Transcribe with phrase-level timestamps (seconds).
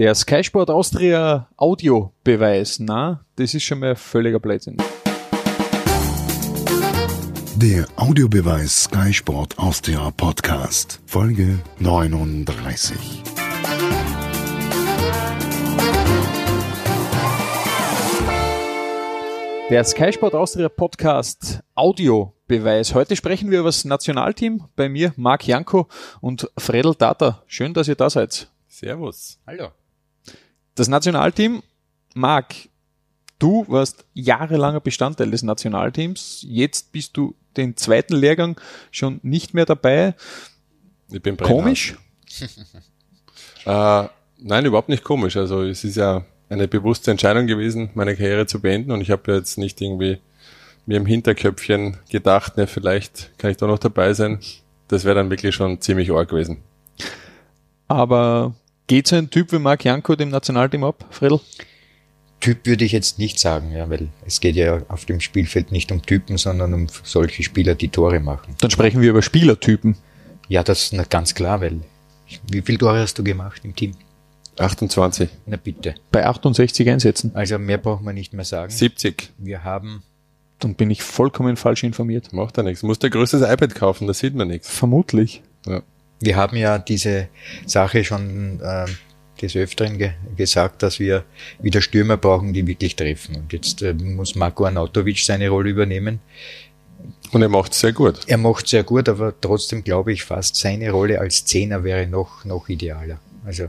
[0.00, 4.78] Der Sky Sport Austria Audiobeweis, na, das ist schon mal völliger Blödsinn.
[7.56, 12.96] Der Audiobeweis Sky Sport Austria Podcast, Folge 39.
[19.68, 22.94] Der Sky Sport Austria Podcast Audiobeweis.
[22.94, 24.64] Heute sprechen wir über das Nationalteam.
[24.76, 25.88] Bei mir Marc Janko
[26.22, 27.42] und Fredel Tata.
[27.46, 28.50] Schön, dass ihr da seid.
[28.66, 29.38] Servus.
[29.46, 29.68] Hallo.
[30.74, 31.62] Das Nationalteam,
[32.14, 32.54] Marc,
[33.38, 36.44] du warst jahrelanger Bestandteil des Nationalteams.
[36.48, 40.14] Jetzt bist du den zweiten Lehrgang schon nicht mehr dabei.
[41.10, 41.96] Ich bin Komisch?
[43.66, 44.04] äh,
[44.38, 45.36] nein, überhaupt nicht komisch.
[45.36, 49.32] Also es ist ja eine bewusste Entscheidung gewesen, meine Karriere zu beenden und ich habe
[49.32, 50.18] jetzt nicht irgendwie
[50.86, 54.40] mir im Hinterköpfchen gedacht, ne, vielleicht kann ich da noch dabei sein.
[54.88, 56.62] Das wäre dann wirklich schon ziemlich arg gewesen.
[57.86, 58.54] Aber
[58.90, 61.38] geht so ein Typ wie Marc Janko dem Nationalteam ab, Fredel?
[62.40, 65.92] Typ würde ich jetzt nicht sagen, ja, weil es geht ja auf dem Spielfeld nicht
[65.92, 68.56] um Typen, sondern um solche Spieler, die Tore machen.
[68.58, 69.94] Dann sprechen wir über Spielertypen.
[70.48, 71.82] Ja, das ist ganz klar, weil
[72.50, 73.92] wie viele Tore hast du gemacht im Team?
[74.58, 75.30] 28.
[75.46, 75.94] Na bitte.
[76.10, 77.30] Bei 68 Einsätzen.
[77.34, 78.72] Also mehr braucht man nicht mehr sagen.
[78.72, 79.30] 70.
[79.38, 80.02] Wir haben.
[80.58, 82.32] Dann bin ich vollkommen falsch informiert.
[82.32, 82.82] Macht ja nichts.
[82.82, 84.68] Muss der größtes iPad kaufen, da sieht man nichts.
[84.68, 85.42] Vermutlich.
[85.64, 85.82] Ja.
[86.20, 87.28] Wir haben ja diese
[87.66, 88.86] Sache schon äh,
[89.40, 91.24] des Öfteren ge gesagt, dass wir
[91.60, 93.36] wieder Stürmer brauchen, die wirklich treffen.
[93.36, 96.20] Und jetzt äh, muss Marco Arnautovic seine Rolle übernehmen.
[97.32, 98.20] Und er macht sehr gut.
[98.26, 102.44] Er macht sehr gut, aber trotzdem glaube ich fast, seine Rolle als Zehner wäre noch,
[102.44, 103.18] noch idealer.
[103.44, 103.68] Also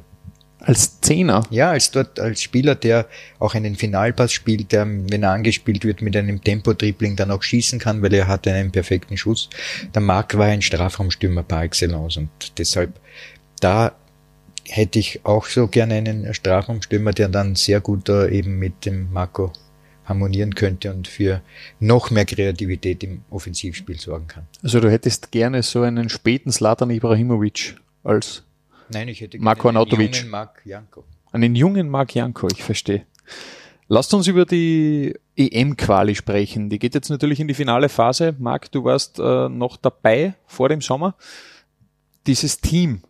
[0.62, 1.44] als Zehner?
[1.50, 3.08] Ja, als dort, als Spieler, der
[3.40, 7.80] auch einen Finalpass spielt, der, wenn er angespielt wird, mit einem Tempo-Dribbling dann auch schießen
[7.80, 9.50] kann, weil er hat einen perfekten Schuss.
[9.94, 12.94] Der Marc war ein Strafraumstürmer par excellence und deshalb,
[13.60, 13.94] da
[14.68, 19.12] hätte ich auch so gerne einen Strafraumstürmer, der dann sehr gut äh, eben mit dem
[19.12, 19.52] Marco
[20.06, 21.42] harmonieren könnte und für
[21.80, 24.48] noch mehr Kreativität im Offensivspiel sorgen kann.
[24.64, 28.44] Also du hättest gerne so einen späten Slatan Ibrahimovic als
[28.94, 30.16] Nein, ich hätte Marco einen Arnautovic.
[30.16, 31.04] jungen Marc Janko.
[31.32, 33.06] Einen jungen Marc Janko, ich verstehe.
[33.88, 36.70] Lasst uns über die EM-Quali sprechen.
[36.70, 38.36] Die geht jetzt natürlich in die finale Phase.
[38.40, 41.16] Marc, du warst äh, noch dabei vor dem Sommer.
[42.26, 43.02] Dieses Team,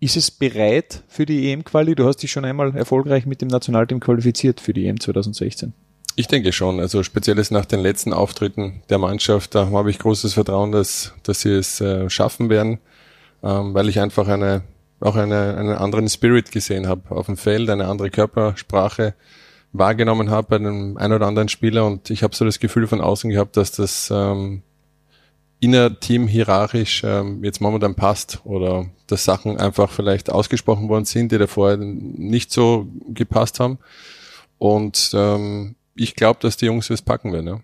[0.00, 1.94] ist es bereit für die EM-Quali?
[1.94, 5.74] Du hast dich schon einmal erfolgreich mit dem Nationalteam qualifiziert für die EM 2016.
[6.16, 6.80] Ich denke schon.
[6.80, 11.12] Also speziell ist nach den letzten Auftritten der Mannschaft, da habe ich großes Vertrauen, dass,
[11.22, 12.78] dass sie es äh, schaffen werden,
[13.42, 14.62] ähm, weil ich einfach eine
[15.00, 19.14] auch eine, einen anderen Spirit gesehen habe auf dem Feld, eine andere Körpersprache
[19.72, 23.00] wahrgenommen habe bei einem ein oder anderen Spieler und ich habe so das Gefühl von
[23.00, 24.62] außen gehabt, dass das ähm,
[25.60, 31.38] innerteam hierarchisch ähm, jetzt momentan passt oder dass Sachen einfach vielleicht ausgesprochen worden sind, die
[31.38, 33.78] davor nicht so gepasst haben.
[34.58, 37.46] Und ähm, ich glaube, dass die Jungs es packen werden.
[37.46, 37.60] Ja.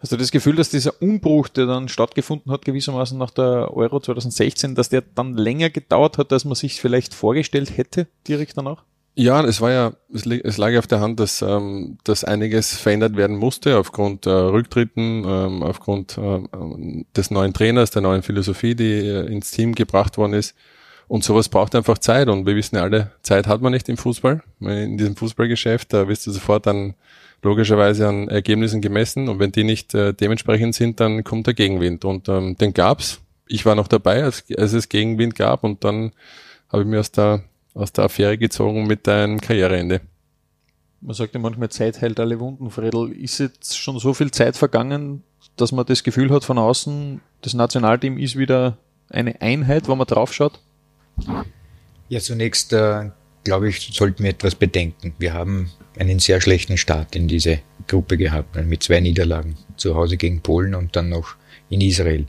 [0.00, 4.00] Hast du das Gefühl, dass dieser Umbruch, der dann stattgefunden hat, gewissermaßen nach der Euro
[4.00, 8.84] 2016, dass der dann länger gedauert hat, als man sich vielleicht vorgestellt hätte, direkt danach?
[9.14, 13.16] Ja, es war ja, es, lag ja auf der Hand, dass, ähm, dass einiges verändert
[13.16, 16.40] werden musste aufgrund äh, Rücktritten, ähm, aufgrund äh,
[17.14, 20.54] des neuen Trainers, der neuen Philosophie, die äh, ins Team gebracht worden ist.
[21.08, 22.28] Und sowas braucht einfach Zeit.
[22.28, 24.42] Und wir wissen ja alle, Zeit hat man nicht im Fußball.
[24.60, 26.94] In diesem Fußballgeschäft, da wirst du sofort dann
[27.42, 29.28] logischerweise an Ergebnissen gemessen.
[29.28, 32.04] Und wenn die nicht äh, dementsprechend sind, dann kommt der Gegenwind.
[32.04, 33.20] Und ähm, den gab's.
[33.46, 35.64] Ich war noch dabei, als, als es Gegenwind gab.
[35.64, 36.12] Und dann
[36.68, 37.42] habe ich mir aus der
[37.74, 40.00] aus der Affäre gezogen mit deinem Karriereende.
[41.00, 43.12] Man sagt ja manchmal, Zeit heilt alle Wunden, Fredel.
[43.12, 45.22] Ist jetzt schon so viel Zeit vergangen,
[45.56, 48.76] dass man das Gefühl hat von außen, das Nationalteam ist wieder
[49.08, 50.60] eine Einheit, wo man drauf schaut?
[52.08, 53.10] Ja, zunächst äh,
[53.44, 55.14] glaube ich, sollten wir etwas bedenken.
[55.18, 60.16] Wir haben einen sehr schlechten Start in diese Gruppe gehabt, mit zwei Niederlagen zu Hause
[60.16, 61.36] gegen Polen und dann noch
[61.68, 62.26] in Israel.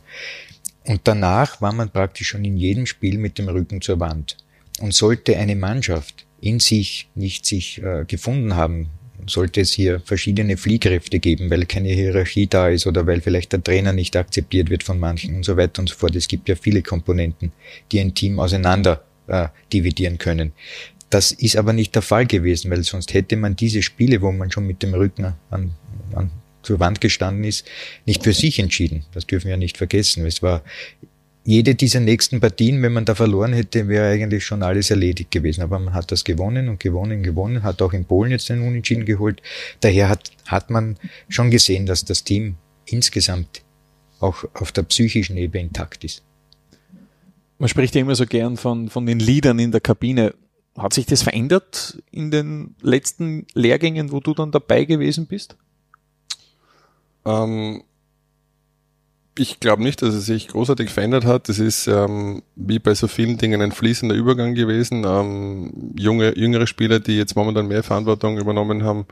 [0.85, 4.37] Und danach war man praktisch schon in jedem Spiel mit dem Rücken zur Wand.
[4.79, 8.89] Und sollte eine Mannschaft in sich nicht sich äh, gefunden haben,
[9.27, 13.63] sollte es hier verschiedene Fliehkräfte geben, weil keine Hierarchie da ist oder weil vielleicht der
[13.63, 16.15] Trainer nicht akzeptiert wird von manchen und so weiter und so fort.
[16.15, 17.51] Es gibt ja viele Komponenten,
[17.91, 20.53] die ein Team auseinander äh, dividieren können.
[21.11, 24.49] Das ist aber nicht der Fall gewesen, weil sonst hätte man diese Spiele, wo man
[24.49, 25.71] schon mit dem Rücken an,
[26.13, 26.31] an
[26.63, 27.67] zur Wand gestanden ist,
[28.05, 29.03] nicht für sich entschieden.
[29.13, 30.25] Das dürfen wir nicht vergessen.
[30.25, 30.63] Es war
[31.43, 35.61] jede dieser nächsten Partien, wenn man da verloren hätte, wäre eigentlich schon alles erledigt gewesen.
[35.63, 39.05] Aber man hat das gewonnen und gewonnen, gewonnen, hat auch in Polen jetzt einen Unentschieden
[39.05, 39.41] geholt.
[39.81, 40.97] Daher hat, hat man
[41.27, 42.55] schon gesehen, dass das Team
[42.85, 43.63] insgesamt
[44.21, 46.23] auch auf der psychischen Ebene intakt ist.
[47.57, 50.33] Man spricht ja immer so gern von, von den Liedern in der Kabine.
[50.77, 55.57] Hat sich das verändert in den letzten Lehrgängen, wo du dann dabei gewesen bist?
[57.25, 57.83] Ähm,
[59.37, 61.49] ich glaube nicht, dass es sich großartig verändert hat.
[61.49, 65.03] Das ist ähm, wie bei so vielen Dingen ein fließender Übergang gewesen.
[65.05, 69.05] Ähm, junge, jüngere Spieler, die jetzt momentan mehr Verantwortung übernommen haben,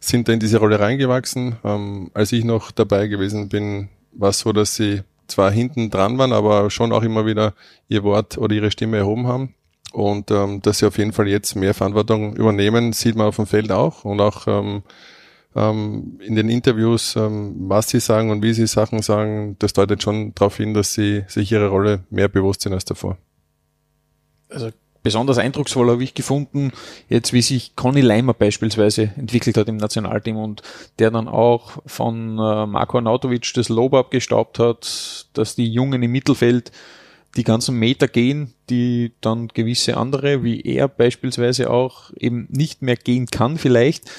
[0.00, 1.56] sind da in diese Rolle reingewachsen.
[1.64, 6.16] Ähm, als ich noch dabei gewesen bin, war es so, dass sie zwar hinten dran
[6.16, 7.54] waren, aber schon auch immer wieder
[7.88, 9.54] ihr Wort oder ihre Stimme erhoben haben.
[9.92, 13.46] Und ähm, dass sie auf jeden Fall jetzt mehr Verantwortung übernehmen, sieht man auf dem
[13.46, 14.04] Feld auch.
[14.04, 14.82] Und auch ähm,
[15.56, 20.02] ähm, in den Interviews, ähm, was sie sagen und wie sie Sachen sagen, das deutet
[20.02, 23.16] schon darauf hin, dass sie sich ihrer Rolle mehr bewusst sind als davor.
[24.50, 24.70] Also
[25.02, 26.72] besonders eindrucksvoll habe ich gefunden,
[27.08, 30.62] jetzt wie sich Conny Leimer beispielsweise entwickelt hat im Nationalteam und
[30.98, 36.12] der dann auch von äh, Marko Arnautovic das Lob abgestaubt hat, dass die Jungen im
[36.12, 36.72] Mittelfeld
[37.36, 42.96] die ganzen Meter gehen, die dann gewisse andere, wie er beispielsweise auch eben nicht mehr
[42.96, 44.10] gehen kann vielleicht.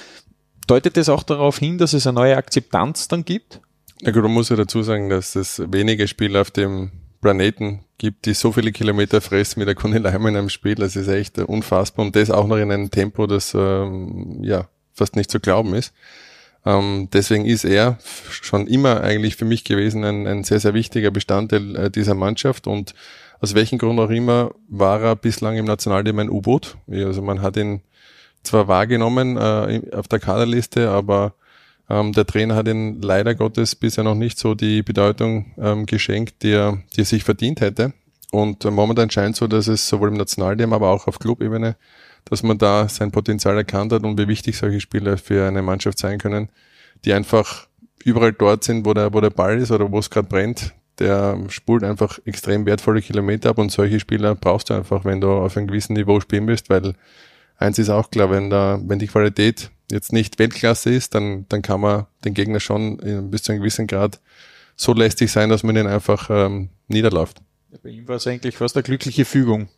[0.67, 3.61] Deutet das auch darauf hin, dass es eine neue Akzeptanz dann gibt?
[4.01, 6.91] Na gut, man muss ja dazu sagen, dass es wenige Spieler auf dem
[7.21, 10.75] Planeten gibt, die so viele Kilometer fressen wie der Conny Leimer in einem Spiel.
[10.75, 12.05] Das ist echt unfassbar.
[12.05, 15.93] Und das auch noch in einem Tempo, das ähm, ja fast nicht zu glauben ist.
[16.65, 17.97] Ähm, deswegen ist er
[18.29, 22.67] schon immer eigentlich für mich gewesen ein, ein sehr, sehr wichtiger Bestandteil äh, dieser Mannschaft
[22.67, 22.93] und
[23.41, 26.77] aus welchem Grund auch immer war er bislang im Nationalteam ein U-Boot.
[26.91, 27.81] Also man hat ihn
[28.43, 31.35] zwar wahrgenommen äh, auf der Kaderliste, aber
[31.89, 36.43] ähm, der Trainer hat ihn leider Gottes bisher noch nicht so die Bedeutung ähm, geschenkt,
[36.43, 37.93] die er, die er sich verdient hätte.
[38.31, 41.75] Und äh, momentan scheint so, dass es sowohl im Nationalteam, aber auch auf Clubebene
[42.29, 45.97] dass man da sein Potenzial erkannt hat und wie wichtig solche Spieler für eine Mannschaft
[45.99, 46.49] sein können,
[47.05, 47.67] die einfach
[48.03, 50.73] überall dort sind, wo der, wo der Ball ist oder wo es gerade brennt.
[50.99, 55.31] Der spult einfach extrem wertvolle Kilometer ab und solche Spieler brauchst du einfach, wenn du
[55.31, 56.93] auf einem gewissen Niveau spielen willst, weil
[57.57, 61.61] eins ist auch klar, wenn da, wenn die Qualität jetzt nicht Weltklasse ist, dann, dann
[61.61, 62.97] kann man den Gegner schon
[63.31, 64.19] bis zu einem gewissen Grad
[64.75, 67.41] so lästig sein, dass man ihn einfach ähm, niederläuft.
[67.81, 69.69] bei ihm war es eigentlich fast eine glückliche Fügung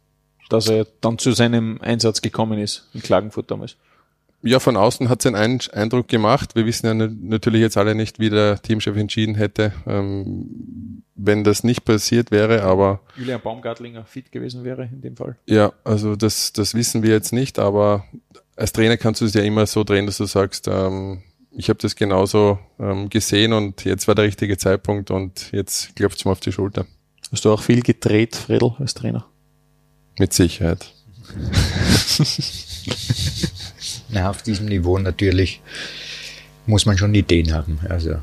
[0.51, 3.77] dass er dann zu seinem Einsatz gekommen ist in Klagenfurt damals.
[4.44, 6.56] Ja, von außen hat es einen Eindruck gemacht.
[6.56, 11.63] Wir wissen ja natürlich jetzt alle nicht, wie der Teamchef entschieden hätte, ähm, wenn das
[11.63, 13.01] nicht passiert wäre, aber.
[13.15, 15.38] Julian Baumgartlinger fit gewesen wäre in dem Fall.
[15.45, 18.06] Ja, also das, das wissen wir jetzt nicht, aber
[18.56, 21.21] als Trainer kannst du es ja immer so drehen, dass du sagst, ähm,
[21.51, 26.18] ich habe das genauso ähm, gesehen und jetzt war der richtige Zeitpunkt und jetzt klopft
[26.18, 26.88] es mir auf die Schulter.
[27.31, 29.27] Hast du auch viel gedreht, Fredel, als Trainer?
[30.21, 30.94] Mit Sicherheit.
[34.09, 35.62] Na, auf diesem Niveau natürlich
[36.68, 38.18] muss man schon Ideen haben, also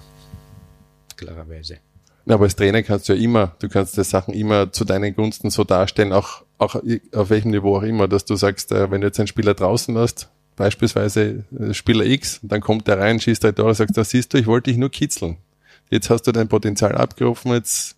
[1.17, 1.79] klarerweise.
[2.25, 5.13] Ja, aber als Trainer kannst du ja immer, du kannst die Sachen immer zu deinen
[5.13, 6.81] Gunsten so darstellen, auch, auch
[7.13, 9.99] auf welchem Niveau auch immer, dass du sagst, äh, wenn du jetzt einen Spieler draußen
[9.99, 14.33] hast, beispielsweise äh, Spieler X, dann kommt der rein, schießt drei Tore, sagst, da siehst
[14.33, 15.39] du, ich wollte dich nur kitzeln.
[15.91, 17.98] Jetzt hast du dein Potenzial abgerufen, jetzt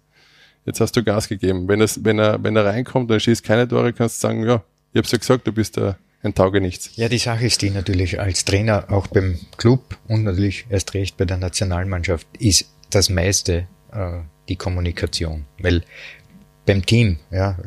[0.65, 1.69] jetzt hast du Gas gegeben.
[1.69, 4.63] Wenn, es, wenn, er, wenn er reinkommt und schießt keine Tore, kannst du sagen, ja,
[4.93, 6.91] ich hab's ja gesagt, du bist der, ein Taugenichts.
[6.97, 11.17] Ja, die Sache ist die natürlich als Trainer auch beim Club und natürlich erst recht
[11.17, 14.19] bei der Nationalmannschaft ist das meiste äh,
[14.49, 15.47] die Kommunikation.
[15.59, 15.83] Weil
[16.67, 17.59] beim Team, ja,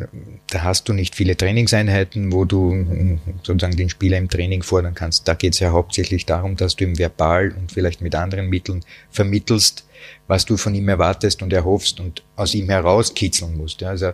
[0.50, 5.28] da hast du nicht viele Trainingseinheiten, wo du sozusagen den Spieler im Training fordern kannst.
[5.28, 8.86] Da geht es ja hauptsächlich darum, dass du ihm verbal und vielleicht mit anderen Mitteln
[9.10, 9.86] vermittelst,
[10.28, 13.82] was du von ihm erwartest und erhoffst und aus ihm herauskitzeln musst.
[13.84, 14.12] Also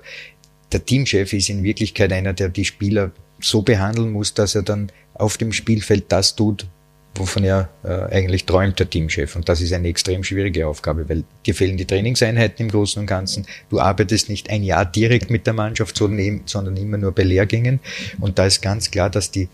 [0.71, 4.91] der Teamchef ist in Wirklichkeit einer, der die Spieler so behandeln muss, dass er dann
[5.13, 6.67] auf dem Spielfeld das tut,
[7.15, 9.35] wovon er äh, eigentlich träumt, der Teamchef.
[9.35, 13.07] Und das ist eine extrem schwierige Aufgabe, weil dir fehlen die Trainingseinheiten im Großen und
[13.07, 13.45] Ganzen.
[13.69, 17.79] Du arbeitest nicht ein Jahr direkt mit der Mannschaft, sondern immer nur bei Lehrgängen.
[18.19, 19.49] Und da ist ganz klar, dass die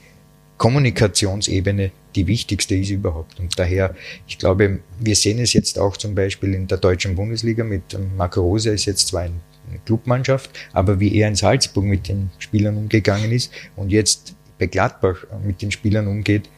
[0.58, 3.40] Kommunikationsebene die wichtigste ist überhaupt.
[3.40, 3.94] Und daher,
[4.28, 8.42] ich glaube, wir sehen es jetzt auch zum Beispiel in der deutschen Bundesliga mit Marco
[8.42, 9.34] Rose ist jetzt zwar eine
[9.86, 15.26] Clubmannschaft, aber wie er in Salzburg mit den Spielern umgegangen ist und jetzt bei Gladbach
[15.46, 16.50] mit den Spielern umgeht,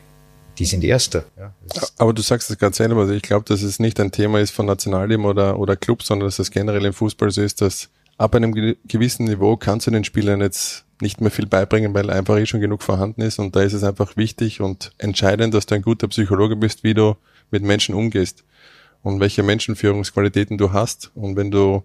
[0.57, 1.25] die sind Erster.
[1.37, 1.53] Ja,
[1.97, 4.51] aber du sagst es ganz selber, also ich glaube, dass es nicht ein Thema ist
[4.51, 8.35] von Nationalteam oder, oder Club, sondern dass es generell im Fußball so ist, dass ab
[8.35, 12.45] einem gewissen Niveau kannst du den Spielern jetzt nicht mehr viel beibringen, weil einfach eh
[12.45, 13.39] schon genug vorhanden ist.
[13.39, 16.95] Und da ist es einfach wichtig und entscheidend, dass du ein guter Psychologe bist, wie
[16.95, 17.15] du
[17.51, 18.43] mit Menschen umgehst
[19.03, 21.11] und welche Menschenführungsqualitäten du hast.
[21.13, 21.83] Und wenn du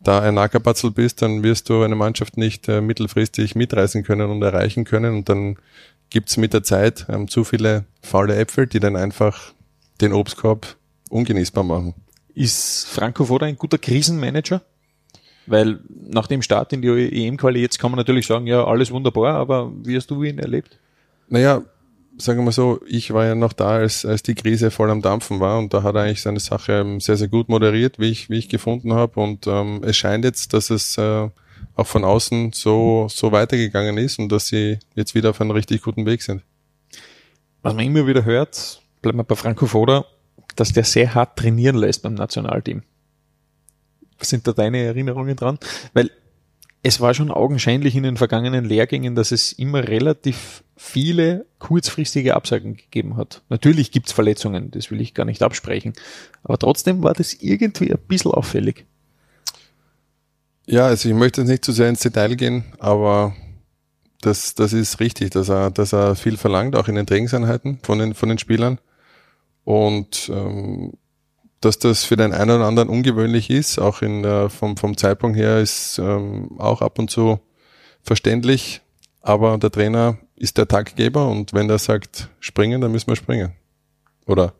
[0.00, 4.42] da ein Ackerpatzel bist, dann wirst du eine Mannschaft nicht äh, mittelfristig mitreißen können und
[4.42, 5.16] erreichen können.
[5.16, 5.56] Und dann
[6.10, 9.52] gibt's mit der Zeit ähm, zu viele faule Äpfel, die dann einfach
[10.00, 10.76] den Obstkorb
[11.10, 11.94] ungenießbar machen.
[12.34, 14.62] Ist Franco Foda ein guter Krisenmanager?
[15.46, 19.34] Weil nach dem Start in die EM-Quali jetzt kann man natürlich sagen, ja, alles wunderbar,
[19.34, 20.78] aber wie hast du ihn erlebt?
[21.28, 21.62] Naja,
[22.18, 25.02] sagen wir mal so, ich war ja noch da, als, als die Krise voll am
[25.02, 28.28] Dampfen war und da hat er eigentlich seine Sache sehr, sehr gut moderiert, wie ich,
[28.28, 29.20] wie ich gefunden habe.
[29.20, 31.28] Und ähm, es scheint jetzt, dass es äh,
[31.76, 35.82] auch von außen so, so weitergegangen ist und dass sie jetzt wieder auf einem richtig
[35.82, 36.42] guten Weg sind.
[37.62, 40.06] Was man immer wieder hört, bleiben wir bei Franco Foda,
[40.56, 42.82] dass der sehr hart trainieren lässt beim Nationalteam.
[44.18, 45.58] Was sind da deine Erinnerungen dran?
[45.92, 46.10] Weil
[46.82, 52.76] es war schon augenscheinlich in den vergangenen Lehrgängen, dass es immer relativ viele kurzfristige Absagen
[52.76, 53.42] gegeben hat.
[53.48, 55.92] Natürlich gibt's Verletzungen, das will ich gar nicht absprechen.
[56.44, 58.86] Aber trotzdem war das irgendwie ein bisschen auffällig.
[60.66, 63.34] Ja, also ich möchte jetzt nicht zu sehr ins Detail gehen, aber
[64.20, 68.00] das, das ist richtig, dass er, dass er viel verlangt, auch in den Trainingseinheiten von
[68.00, 68.80] den, von den Spielern.
[69.62, 70.94] Und ähm,
[71.60, 75.38] dass das für den einen oder anderen ungewöhnlich ist, auch in der, vom, vom Zeitpunkt
[75.38, 77.38] her, ist ähm, auch ab und zu
[78.02, 78.82] verständlich.
[79.22, 83.52] Aber der Trainer ist der Taggeber und wenn der sagt springen, dann müssen wir springen.
[84.26, 84.52] Oder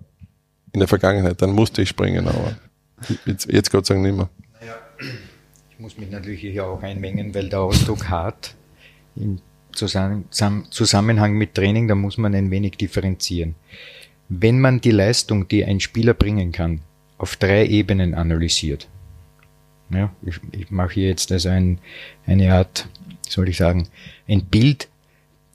[0.72, 2.56] in der Vergangenheit, dann musste ich springen, aber
[3.24, 4.28] jetzt, jetzt Gott sei Dank nicht mehr.
[4.60, 4.74] Naja,
[5.76, 8.54] ich muss mich natürlich hier auch einmengen, weil der Ausdruck hart
[9.14, 9.40] im
[9.72, 13.56] Zusammenhang mit Training, da muss man ein wenig differenzieren.
[14.30, 16.80] Wenn man die Leistung, die ein Spieler bringen kann,
[17.18, 18.88] auf drei Ebenen analysiert.
[19.90, 21.78] Ja, ich, ich mache hier jetzt also ein,
[22.24, 22.88] eine Art,
[23.28, 23.86] soll ich sagen,
[24.26, 24.88] ein Bild,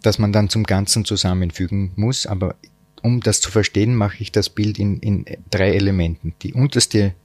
[0.04, 2.56] das man dann zum Ganzen zusammenfügen muss, aber
[3.02, 6.36] um das zu verstehen, mache ich das Bild in, in drei Elementen.
[6.44, 7.16] Die unterste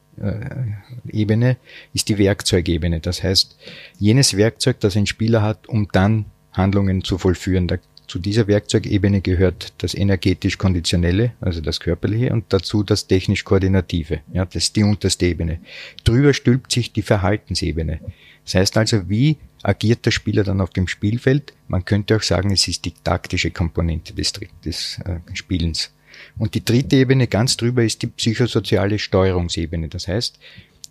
[1.09, 1.57] Ebene
[1.93, 3.01] ist die Werkzeugebene.
[3.01, 3.57] Das heißt,
[3.99, 7.69] jenes Werkzeug, das ein Spieler hat, um dann Handlungen zu vollführen.
[7.69, 14.21] Da zu dieser Werkzeugebene gehört das energetisch-konditionelle, also das körperliche, und dazu das technisch-koordinative.
[14.33, 15.59] Ja, das ist die unterste Ebene.
[16.05, 18.01] Drüber stülpt sich die Verhaltensebene.
[18.45, 21.53] Das heißt also, wie agiert der Spieler dann auf dem Spielfeld?
[21.67, 24.33] Man könnte auch sagen, es ist die taktische Komponente des,
[24.65, 25.91] des äh, Spielens.
[26.39, 29.89] Und die dritte Ebene ganz drüber ist die psychosoziale Steuerungsebene.
[29.89, 30.39] Das heißt,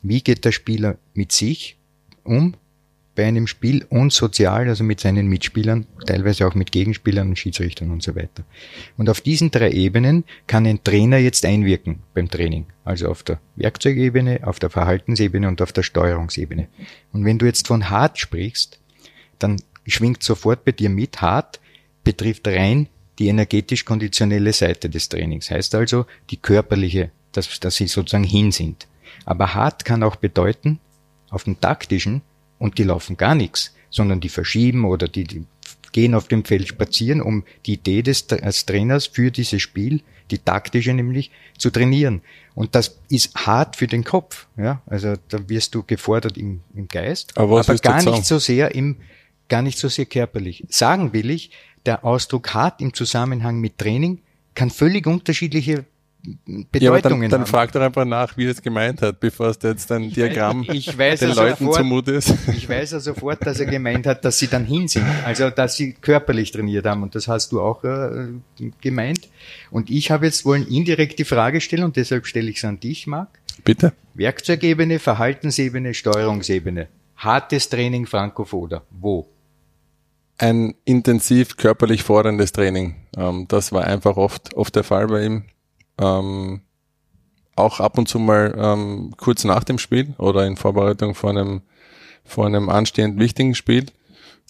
[0.02, 1.78] wie geht der Spieler mit sich
[2.24, 2.56] um
[3.16, 7.90] bei einem Spiel und sozial, also mit seinen Mitspielern, teilweise auch mit Gegenspielern und Schiedsrichtern
[7.92, 8.44] und so weiter.
[8.98, 12.66] Und auf diesen drei Ebenen kann ein Trainer jetzt einwirken beim Training.
[12.84, 16.68] Also auf der Werkzeugebene, auf der Verhaltensebene und auf der Steuerungsebene.
[17.14, 18.80] Und wenn du jetzt von hart sprichst,
[19.40, 21.62] dann schwingt sofort bei dir mit, hart
[22.04, 22.88] betrifft rein
[23.20, 25.50] die energetisch-konditionelle Seite des Trainings.
[25.50, 28.88] Heißt also die körperliche, dass, dass sie sozusagen hin sind.
[29.26, 30.80] Aber hart kann auch bedeuten,
[31.30, 32.22] auf dem taktischen,
[32.60, 35.46] und die laufen gar nichts, sondern die verschieben oder die, die
[35.92, 40.40] gehen auf dem Feld spazieren, um die Idee des als Trainers für dieses Spiel, die
[40.40, 42.22] taktische nämlich, zu trainieren.
[42.54, 44.48] Und das ist hart für den Kopf.
[44.58, 48.76] Ja, also da wirst du gefordert im, im Geist, aber, aber gar nicht so sehr
[48.76, 48.98] im,
[49.48, 50.66] gar nicht so sehr körperlich.
[50.70, 51.52] Sagen will ich,
[51.86, 54.20] der Ausdruck hart im Zusammenhang mit Training
[54.54, 55.86] kann völlig unterschiedliche
[56.72, 59.60] Bedeutungen ja, dann, dann frag doch einfach nach, wie er es gemeint hat, bevor es
[59.62, 62.34] jetzt ein Diagramm ich weiß den Leuten sofort, zumute ist.
[62.48, 65.76] Ich weiß ja sofort, dass er gemeint hat, dass sie dann hin sind, also dass
[65.76, 68.30] sie körperlich trainiert haben und das hast du auch äh,
[68.82, 69.30] gemeint.
[69.70, 72.80] Und ich habe jetzt wollen indirekt die Frage stellen und deshalb stelle ich es an
[72.80, 73.30] dich, Marc.
[73.64, 73.94] Bitte.
[74.16, 76.88] Werkzeugebene, Verhaltensebene, Steuerungsebene.
[77.18, 78.82] Hartes Training Franco Foda.
[78.90, 79.28] Wo?
[80.38, 82.96] Ein intensiv körperlich forderndes Training.
[83.18, 85.44] Ähm, das war einfach oft, oft der Fall bei ihm
[85.98, 86.62] ähm,
[87.56, 91.62] auch ab und zu mal ähm, kurz nach dem Spiel oder in Vorbereitung vor einem,
[92.24, 93.86] vor einem anstehend wichtigen Spiel.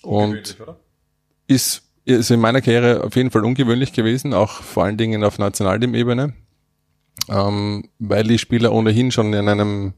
[0.02, 0.58] Und
[1.48, 5.38] ist, ist in meiner Karriere auf jeden Fall ungewöhnlich gewesen, auch vor allen Dingen auf
[5.38, 6.34] Nationalteam-Ebene,
[7.30, 9.94] ähm, weil die Spieler ohnehin schon in einem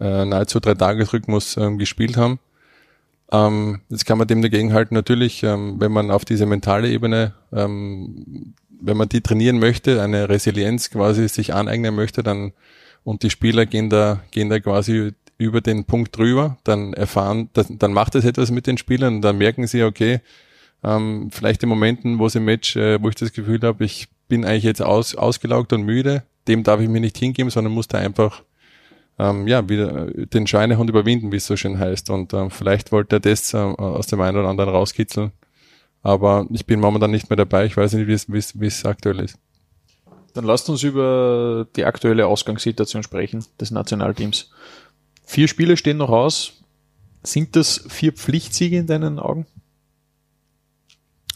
[0.00, 2.38] äh, nahezu drei Tagesrhythmus ähm, gespielt haben.
[3.32, 7.34] Ähm, jetzt kann man dem dagegen halten, natürlich, ähm, wenn man auf diese mentale Ebene
[7.52, 12.52] ähm, wenn man die trainieren möchte, eine Resilienz quasi sich aneignen möchte, dann
[13.04, 17.92] und die Spieler gehen da, gehen da quasi über den Punkt drüber, dann erfahren, dann
[17.92, 19.22] macht es etwas mit den Spielern.
[19.22, 20.20] Dann merken sie, okay,
[20.82, 24.08] ähm, vielleicht in Momenten, wo es im Match, äh, wo ich das Gefühl habe, ich
[24.28, 27.86] bin eigentlich jetzt aus, ausgelaugt und müde, dem darf ich mir nicht hingeben, sondern muss
[27.86, 28.42] da einfach
[29.18, 32.10] ähm, ja, wieder äh, den Schweinehund überwinden, wie es so schön heißt.
[32.10, 35.32] Und ähm, vielleicht wollte er das äh, aus dem einen oder anderen rauskitzeln
[36.06, 37.66] aber ich bin momentan nicht mehr dabei.
[37.66, 39.38] Ich weiß nicht, wie es, wie es aktuell ist.
[40.34, 44.50] Dann lasst uns über die aktuelle Ausgangssituation sprechen des Nationalteams.
[45.24, 46.62] Vier Spiele stehen noch aus.
[47.24, 49.46] Sind das vier Pflichtsiege in deinen Augen?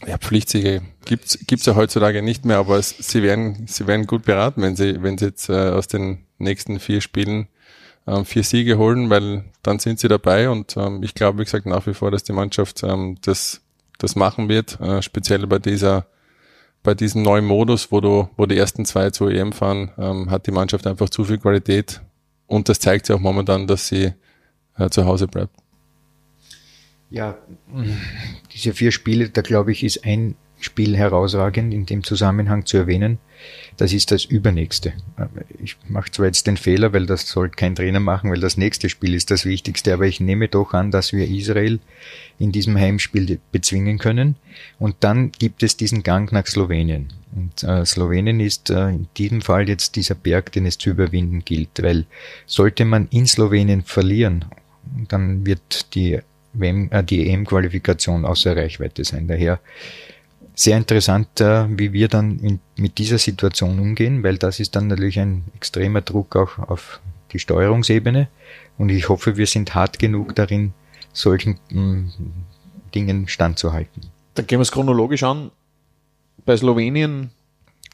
[0.07, 4.23] Ja, Pflichtsiege gibt's gibt's ja heutzutage nicht mehr, aber es, sie werden sie werden gut
[4.23, 7.49] beraten, wenn sie wenn sie jetzt äh, aus den nächsten vier Spielen
[8.07, 11.65] ähm, vier Siege holen, weil dann sind sie dabei und ähm, ich glaube, wie gesagt,
[11.65, 13.61] nach wie vor, dass die Mannschaft ähm, das,
[13.97, 16.05] das machen wird, äh, speziell bei dieser
[16.83, 20.47] bei diesem neuen Modus, wo du, wo die ersten zwei zur EM fahren, ähm, hat
[20.47, 22.01] die Mannschaft einfach zu viel Qualität
[22.47, 24.13] und das zeigt sie auch momentan, dass sie
[24.77, 25.55] äh, zu Hause bleibt.
[27.11, 27.37] Ja,
[28.53, 33.17] diese vier Spiele, da glaube ich, ist ein Spiel herausragend in dem Zusammenhang zu erwähnen.
[33.77, 34.93] Das ist das übernächste.
[35.63, 38.89] Ich mache zwar jetzt den Fehler, weil das soll kein Trainer machen, weil das nächste
[38.89, 41.79] Spiel ist das wichtigste, aber ich nehme doch an, dass wir Israel
[42.37, 44.35] in diesem Heimspiel bezwingen können.
[44.77, 47.07] Und dann gibt es diesen Gang nach Slowenien.
[47.35, 51.43] Und äh, Slowenien ist äh, in diesem Fall jetzt dieser Berg, den es zu überwinden
[51.45, 52.05] gilt, weil
[52.45, 54.45] sollte man in Slowenien verlieren,
[55.07, 56.19] dann wird die,
[56.53, 59.27] WM, äh, die EM-Qualifikation außer Reichweite sein.
[59.27, 59.59] Daher
[60.61, 64.87] sehr interessant, äh, wie wir dann in, mit dieser Situation umgehen, weil das ist dann
[64.87, 67.01] natürlich ein extremer Druck auch auf
[67.31, 68.27] die Steuerungsebene.
[68.77, 70.73] Und ich hoffe, wir sind hart genug darin,
[71.13, 72.09] solchen mm,
[72.93, 74.03] Dingen standzuhalten.
[74.35, 75.49] Dann gehen wir es chronologisch an.
[76.45, 77.31] Bei Slowenien,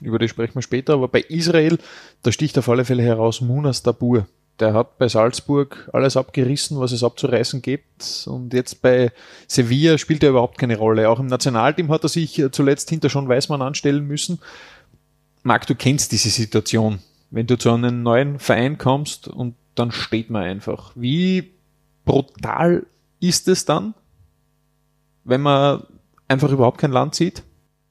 [0.01, 1.77] über die sprechen wir später, aber bei Israel,
[2.23, 4.27] da sticht auf alle Fälle heraus Munas Dabur
[4.59, 8.25] der hat bei Salzburg alles abgerissen, was es abzureißen gibt.
[8.27, 9.11] Und jetzt bei
[9.47, 11.09] Sevilla spielt er überhaupt keine Rolle.
[11.09, 14.39] Auch im Nationalteam hat er sich zuletzt hinter schon Weißmann anstellen müssen.
[15.43, 16.99] Marc, du kennst diese Situation.
[17.29, 20.91] Wenn du zu einem neuen Verein kommst und dann steht man einfach.
[20.95, 21.51] Wie
[22.05, 22.85] brutal
[23.19, 23.93] ist es dann,
[25.23, 25.83] wenn man
[26.27, 27.43] einfach überhaupt kein Land sieht?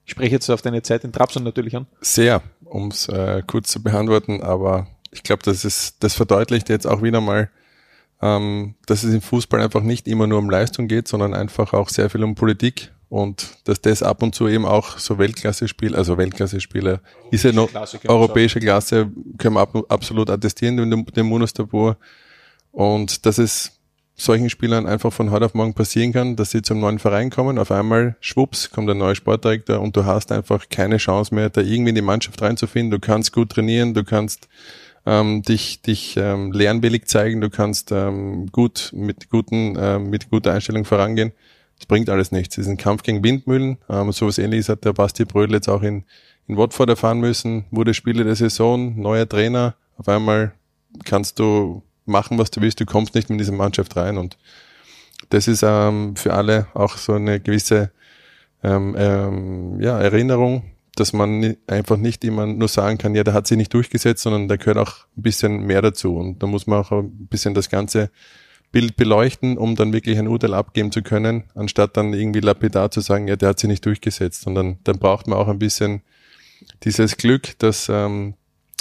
[0.04, 1.86] Ich spreche jetzt auf deine Zeit in Trabzon natürlich an.
[2.00, 6.86] Sehr, um es äh, kurz zu beantworten, aber ich glaube, das ist, das verdeutlicht jetzt
[6.86, 7.50] auch wieder mal,
[8.22, 11.88] ähm, dass es im Fußball einfach nicht immer nur um Leistung geht, sondern einfach auch
[11.88, 16.18] sehr viel um Politik und dass das ab und zu eben auch so Weltklasse-Spiel, also
[16.18, 21.96] Weltklasse-Spieler, ist ja noch Klasse, europäische Klasse, können wir ab, absolut attestieren, den, den Monastabur.
[22.72, 23.72] Und dass es
[24.16, 27.58] solchen Spielern einfach von heute auf morgen passieren kann, dass sie zum neuen Verein kommen,
[27.58, 31.60] auf einmal schwupps, kommt ein neuer Sportdirektor und du hast einfach keine Chance mehr, da
[31.60, 32.90] irgendwie in die Mannschaft reinzufinden.
[32.90, 34.48] Du kannst gut trainieren, du kannst
[35.06, 40.52] ähm, dich, dich ähm, lernwillig zeigen, du kannst ähm, gut mit guten, ähm, mit guter
[40.52, 41.32] Einstellung vorangehen.
[41.78, 42.58] Es bringt alles nichts.
[42.58, 43.78] Es ist ein Kampf gegen Windmühlen.
[43.88, 46.04] Ähm, so was ähnliches hat der Basti Brödel jetzt auch in,
[46.48, 47.66] in Watford erfahren müssen.
[47.70, 49.76] Wurde Spieler der Saison, neuer Trainer.
[49.96, 50.52] Auf einmal
[51.04, 52.80] kannst du machen, was du willst.
[52.80, 54.16] Du kommst nicht in diese Mannschaft rein.
[54.16, 54.38] Und
[55.28, 57.90] das ist ähm, für alle auch so eine gewisse
[58.62, 60.64] ähm, ähm, ja, Erinnerung,
[60.96, 64.48] dass man einfach nicht immer nur sagen kann, ja, der hat sich nicht durchgesetzt, sondern
[64.48, 66.16] da gehört auch ein bisschen mehr dazu.
[66.16, 68.10] Und da muss man auch ein bisschen das ganze
[68.72, 73.00] Bild beleuchten, um dann wirklich ein Urteil abgeben zu können, anstatt dann irgendwie lapidar zu
[73.00, 76.02] sagen, ja, der hat sich nicht durchgesetzt, sondern dann braucht man auch ein bisschen
[76.82, 78.34] dieses Glück, dass ähm,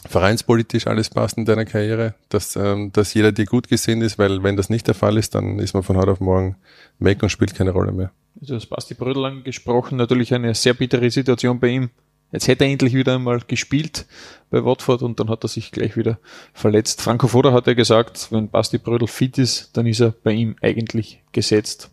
[0.07, 4.43] vereinspolitisch alles passt in deiner Karriere, dass, ähm, dass jeder dir gut gesehen ist, weil
[4.43, 6.55] wenn das nicht der Fall ist, dann ist man von heute auf morgen
[6.99, 8.11] weg und spielt keine Rolle mehr.
[8.39, 11.89] Also das Basti Brödel angesprochen, natürlich eine sehr bittere Situation bei ihm.
[12.35, 14.05] Jetzt hätte er endlich wieder einmal gespielt
[14.49, 16.19] bei Watford und dann hat er sich gleich wieder
[16.51, 17.01] verletzt.
[17.01, 20.57] Franco Foda hat ja gesagt, wenn Basti Brödel fit ist, dann ist er bei ihm
[20.59, 21.91] eigentlich gesetzt.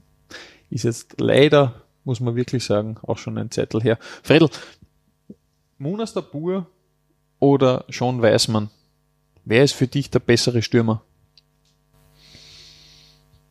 [0.69, 4.01] Ist jetzt leider, muss man wirklich sagen, auch schon ein Zettel her.
[4.25, 4.51] Fredel,
[5.79, 6.67] Munas Dabur
[7.39, 8.69] oder Sean Weißmann?
[9.45, 11.05] Wer ist für dich der bessere Stürmer?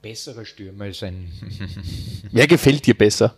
[0.02, 1.32] Besserer Stürmer ist ein.
[2.34, 3.38] Wer gefällt dir besser?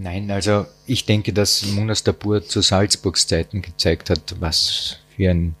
[0.00, 5.56] Nein, also ich denke, dass Munas Dabur zu Salzburgs Zeiten gezeigt hat, was für ein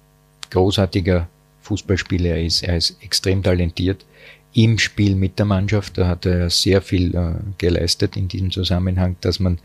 [0.50, 1.26] großartiger
[1.62, 2.62] Fußballspieler er ist.
[2.62, 4.06] Er ist extrem talentiert
[4.54, 5.98] im Spiel mit der Mannschaft.
[5.98, 9.58] Da hat er sehr viel äh, geleistet in diesem Zusammenhang, dass man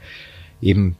[0.59, 0.97] eben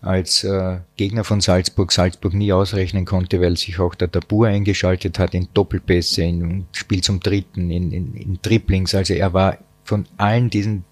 [0.00, 5.18] als äh, Gegner von Salzburg Salzburg nie ausrechnen konnte, weil sich auch der Tabur eingeschaltet
[5.18, 8.94] hat in Doppelpässe, in Spiel zum Dritten, in, in, in Triplings.
[8.94, 10.84] Also er war von allen diesen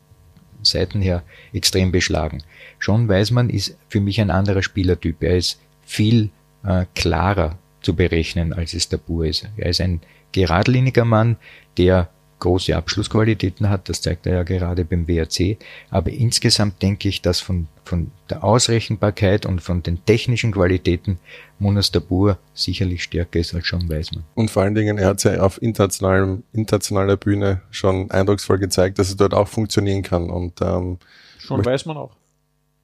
[0.63, 2.43] Seiten her extrem beschlagen.
[2.79, 5.23] Schon Weismann ist für mich ein anderer Spielertyp.
[5.23, 6.31] Er ist viel
[6.65, 9.49] äh, klarer zu berechnen, als es der Bur ist.
[9.57, 10.01] Er ist ein
[10.33, 11.37] geradliniger Mann,
[11.77, 15.57] der große Abschlussqualitäten hat, das zeigt er ja gerade beim WRC,
[15.91, 21.19] aber insgesamt denke ich, dass von, von der Ausrechenbarkeit und von den technischen Qualitäten
[21.59, 24.25] Munas Dabur sicherlich stärker ist als schon Weismann.
[24.35, 29.09] Und vor allen Dingen, er hat ja auf internationalem, internationaler Bühne schon eindrucksvoll gezeigt, dass
[29.09, 30.31] es dort auch funktionieren kann.
[30.31, 30.99] Und ähm,
[31.39, 32.15] schon Weismann auch.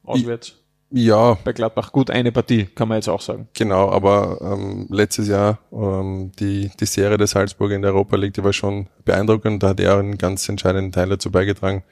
[0.05, 0.57] Auswärts.
[0.97, 1.37] Ja.
[1.43, 3.49] Bei Gladbach gut eine Partie, kann man jetzt auch sagen.
[3.55, 8.35] Genau, aber ähm, letztes Jahr ähm, die, die Serie des Salzburger in der Europa League,
[8.35, 9.61] die war schon beeindruckend.
[9.65, 11.83] Da hat er einen ganz entscheidenden Teil dazu beigetragen.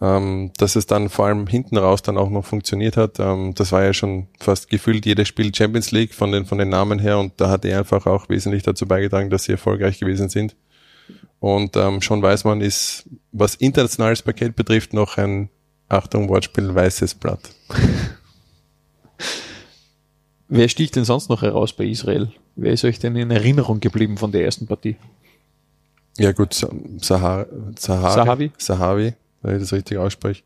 [0.00, 3.18] ähm, dass es dann vor allem hinten raus dann auch noch funktioniert hat.
[3.20, 6.70] Ähm, das war ja schon fast gefühlt jedes Spiel Champions League von den, von den
[6.70, 10.28] Namen her und da hat er einfach auch wesentlich dazu beigetragen, dass sie erfolgreich gewesen
[10.28, 10.56] sind.
[11.38, 15.50] Und ähm, schon weiß man, ist, was internationales Paket betrifft, noch ein,
[15.90, 17.40] Achtung, Wortspiel, weißes Blatt.
[20.48, 22.30] Wer sticht denn sonst noch heraus bei Israel?
[22.54, 24.96] Wer ist euch denn in Erinnerung geblieben von der ersten Partie?
[26.16, 26.54] Ja gut,
[27.00, 28.52] Sahar, Sahari, Sahavi?
[28.56, 30.42] Sahavi, wenn ich das richtig ausspreche.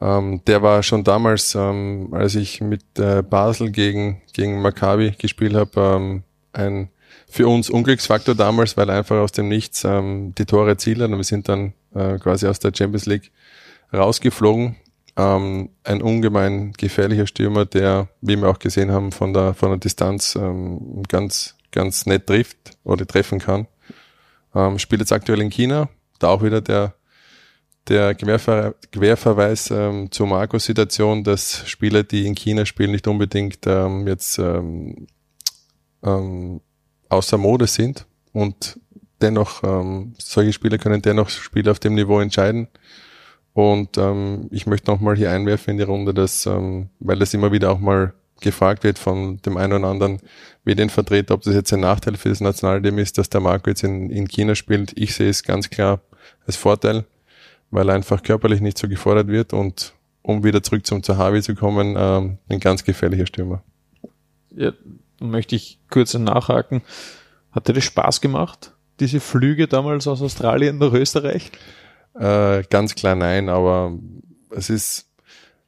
[0.00, 5.54] Ähm, der war schon damals, ähm, als ich mit äh, Basel gegen, gegen Maccabi gespielt
[5.54, 6.88] habe, ähm, ein
[7.26, 11.24] für uns Unglücksfaktor damals, weil einfach aus dem Nichts ähm, die Tore hat und wir
[11.24, 13.30] sind dann äh, quasi aus der Champions League
[13.92, 14.76] rausgeflogen.
[15.16, 19.78] Ähm, ein ungemein gefährlicher Stürmer, der, wie wir auch gesehen haben, von der, von der
[19.78, 23.66] Distanz ähm, ganz, ganz nett trifft oder treffen kann.
[24.54, 26.94] Ähm, spielt jetzt aktuell in China, da auch wieder der,
[27.88, 34.06] der Querver Querverweis ähm, zur Marco-Situation, dass Spieler, die in China spielen, nicht unbedingt ähm,
[34.06, 35.08] jetzt ähm,
[36.04, 36.60] ähm,
[37.08, 38.78] außer Mode sind und
[39.20, 42.68] dennoch, ähm, solche Spieler können dennoch Spiele auf dem Niveau entscheiden.
[43.58, 47.50] Und ähm, ich möchte nochmal hier einwerfen in die Runde, dass, ähm, weil das immer
[47.50, 50.20] wieder auch mal gefragt wird von dem einen oder anderen
[50.62, 54.10] Medienvertreter, ob das jetzt ein Nachteil für das Nationalteam ist, dass der Marco jetzt in,
[54.10, 54.96] in China spielt.
[54.96, 56.00] Ich sehe es ganz klar
[56.46, 57.04] als Vorteil,
[57.72, 59.92] weil er einfach körperlich nicht so gefordert wird und
[60.22, 63.64] um wieder zurück zum Zahavi zu kommen, ähm, ein ganz gefährlicher Stürmer.
[64.54, 64.70] Ja,
[65.18, 66.82] möchte ich kurz nachhaken.
[67.50, 71.50] Hat dir das Spaß gemacht, diese Flüge damals aus Australien nach Österreich?
[72.18, 73.96] Äh, ganz klar nein, aber
[74.50, 75.08] es ist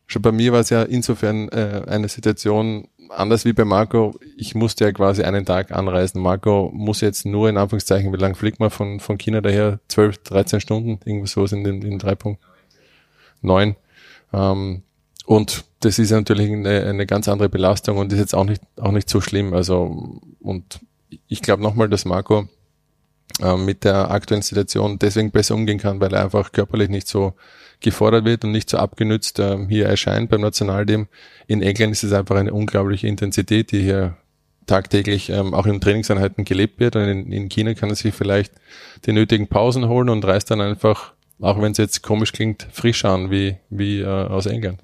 [0.07, 4.19] schon bei mir war es ja insofern äh, eine Situation anders wie bei Marco.
[4.37, 6.21] Ich musste ja quasi einen Tag anreisen.
[6.21, 9.81] Marco muss jetzt nur in Anführungszeichen, wie lange fliegt man von, von China daher?
[9.89, 12.45] 12, 13 Stunden, irgendwas sowas in den, in drei Punkten.
[13.43, 13.77] Neun.
[14.33, 14.83] Ähm,
[15.27, 18.93] und das ist natürlich eine, eine ganz andere Belastung und ist jetzt auch nicht, auch
[18.93, 19.55] nicht so schlimm.
[19.55, 20.81] Also, und
[21.29, 22.49] ich glaube nochmal, dass Marco
[23.43, 27.35] äh, mit der aktuellen Situation deswegen besser umgehen kann, weil er einfach körperlich nicht so
[27.81, 31.09] gefordert wird und nicht so abgenützt äh, hier erscheint beim Nationalteam.
[31.47, 34.17] In England ist es einfach eine unglaubliche Intensität, die hier
[34.67, 36.97] tagtäglich ähm, auch in Trainingseinheiten gelebt wird.
[36.97, 38.53] Und in, in China kann er sich vielleicht
[39.05, 43.05] die nötigen Pausen holen und reist dann einfach, auch wenn es jetzt komisch klingt, frisch
[43.05, 44.81] an wie, wie äh, aus England.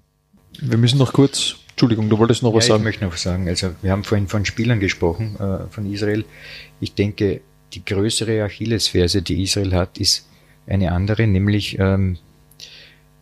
[0.59, 2.81] Wir müssen noch kurz, Entschuldigung, du wolltest noch ja, was sagen.
[2.81, 6.25] Ich möchte noch sagen, also wir haben vorhin von Spielern gesprochen, äh, von Israel.
[6.81, 7.43] Ich denke,
[7.77, 10.27] die größere Achillesferse, die Israel hat, ist
[10.67, 12.19] eine andere, nämlich ähm,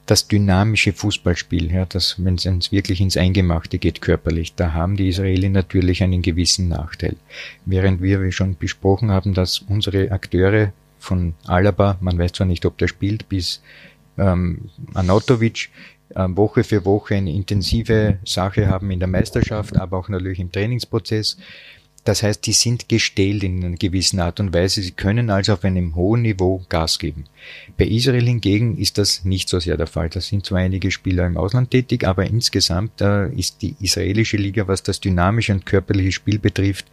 [0.07, 5.09] das dynamische Fußballspiel, ja, das, wenn es wirklich ins Eingemachte geht körperlich, da haben die
[5.09, 7.17] Israeli natürlich einen gewissen Nachteil.
[7.65, 12.65] Während wir, wie schon besprochen haben, dass unsere Akteure von Alaba, man weiß zwar nicht,
[12.67, 13.63] ob der spielt, bis
[14.19, 15.71] ähm, Anatovic,
[16.11, 20.53] äh, Woche für Woche eine intensive Sache haben in der Meisterschaft, aber auch natürlich im
[20.53, 21.39] Trainingsprozess.
[22.05, 24.83] Das heißt, die sind gestellt in einer gewissen Art und Weise.
[24.83, 27.25] Sie können also auf einem hohen Niveau Gas geben.
[27.79, 30.11] Bei Israel hingegen ist das nicht so sehr der Fall.
[30.11, 34.69] Da sind zwar einige Spieler im Ausland tätig, aber insgesamt äh, ist die israelische Liga,
[34.69, 36.85] was das dynamische und körperliche Spiel betrifft,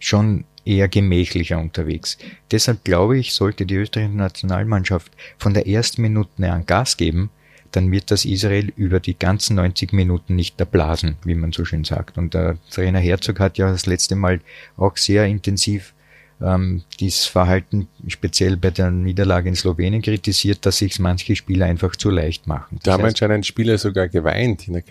[0.00, 2.18] schon eher gemächlicher unterwegs.
[2.50, 7.30] Deshalb glaube ich, sollte die österreichische Nationalmannschaft von der ersten Minute an Gas geben,
[7.72, 11.84] dann wird das Israel über die ganzen 90 Minuten nicht erblasen, wie man so schön
[11.84, 12.18] sagt.
[12.18, 14.40] Und der Trainer Herzog hat ja das letzte Mal
[14.76, 15.94] auch sehr intensiv
[16.42, 21.94] ähm, dieses Verhalten speziell bei der Niederlage in Slowenien kritisiert, dass sich manche Spieler einfach
[21.96, 22.76] zu leicht machen.
[22.76, 24.82] Das da haben anscheinend Spieler sogar geweint in der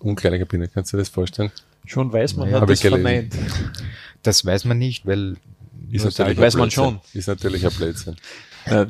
[0.00, 0.68] Umkleidekabine.
[0.68, 1.52] Kannst du dir das vorstellen?
[1.84, 3.36] Schon weiß man, naja, hat das verneint.
[4.22, 5.36] Das weiß man nicht, weil
[5.90, 7.00] ist natürlich weiß man schon.
[7.14, 8.16] Ist natürlich ein Blödsinn.
[8.64, 8.86] Äh,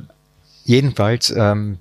[0.65, 1.79] jedenfalls ähm,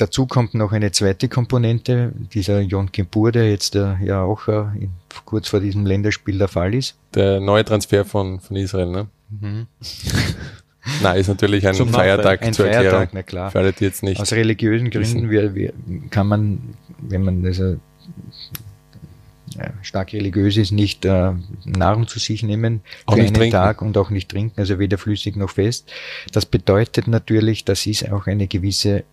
[0.00, 4.64] Dazu kommt noch eine zweite Komponente, dieser Jon Kimpur, der jetzt äh, ja auch äh,
[5.26, 6.96] kurz vor diesem Länderspiel der Fall ist.
[7.14, 9.08] Der neue Transfer von, von Israel, ne?
[9.28, 9.66] Mhm.
[11.02, 13.08] Nein, ist natürlich ein Zum Feiertag ein zur Feiertag, Erklärung.
[13.12, 13.50] Na klar.
[13.50, 15.74] Für alle, die jetzt nicht Aus religiösen Gründen wir, wir,
[16.08, 17.76] kann man, wenn man also,
[19.54, 21.32] ja, stark religiös ist, nicht äh,
[21.66, 23.52] Nahrung zu sich nehmen auch für nicht einen trinken.
[23.52, 25.92] Tag und auch nicht trinken, also weder flüssig noch fest.
[26.32, 29.04] Das bedeutet natürlich, das ist auch eine gewisse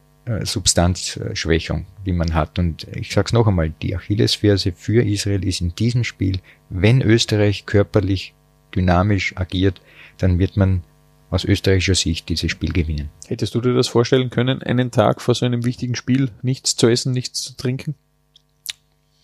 [0.43, 2.59] Substanzschwächung, die man hat.
[2.59, 7.01] Und ich sage es noch einmal, die Achillesferse für Israel ist in diesem Spiel, wenn
[7.01, 8.33] Österreich körperlich
[8.75, 9.81] dynamisch agiert,
[10.17, 10.83] dann wird man
[11.29, 13.09] aus österreichischer Sicht dieses Spiel gewinnen.
[13.27, 16.87] Hättest du dir das vorstellen können, einen Tag vor so einem wichtigen Spiel nichts zu
[16.87, 17.95] essen, nichts zu trinken?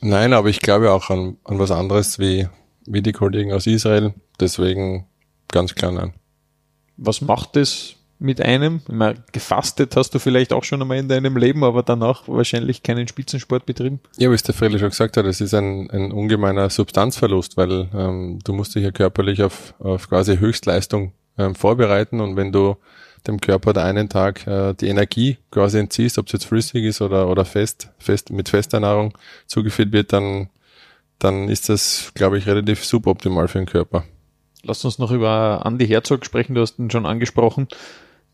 [0.02, 2.48] Nein, aber ich glaube auch an, an was anderes wie,
[2.86, 4.14] wie die Kollegen aus Israel.
[4.40, 5.06] Deswegen
[5.48, 6.14] ganz klar nein.
[6.98, 8.82] Was macht es mit einem?
[8.88, 13.08] Meine, gefastet hast du vielleicht auch schon einmal in deinem Leben, aber danach wahrscheinlich keinen
[13.08, 14.00] Spitzensport betrieben.
[14.18, 17.90] Ja, wie es der Friedrich schon gesagt hat, es ist ein, ein ungemeiner Substanzverlust, weil
[17.94, 22.78] ähm, du musst dich ja körperlich auf, auf quasi Höchstleistung ähm, vorbereiten und wenn du
[23.28, 27.02] dem Körper der einen Tag äh, die Energie quasi entziehst, ob es jetzt flüssig ist
[27.02, 30.50] oder, oder fest, fest, mit fester Nahrung zugeführt wird, dann,
[31.20, 34.04] dann ist das, glaube ich, relativ suboptimal für den Körper.
[34.64, 37.68] Lass uns noch über Andy Herzog sprechen, du hast ihn schon angesprochen.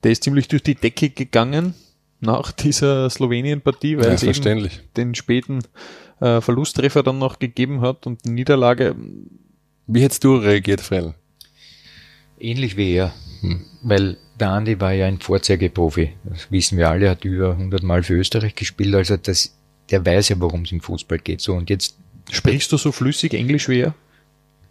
[0.03, 1.73] Der ist ziemlich durch die Decke gegangen
[2.21, 5.59] nach dieser Slowenien-Partie, weil Ja, es eben den späten
[6.19, 8.95] äh, Verlusttreffer dann noch gegeben hat und die Niederlage.
[9.87, 11.15] Wie hättest du reagiert, Frell?
[12.39, 13.13] Ähnlich wie er,
[13.81, 16.13] weil der Andi war ja ein Vorzeigeprofi.
[16.23, 19.57] Das wissen wir alle, hat über 100 Mal für Österreich gespielt, also das,
[19.89, 21.41] der weiß ja, worum es im Fußball geht.
[21.41, 21.97] So, und jetzt
[22.31, 23.95] Sprichst du so flüssig Englisch wie er?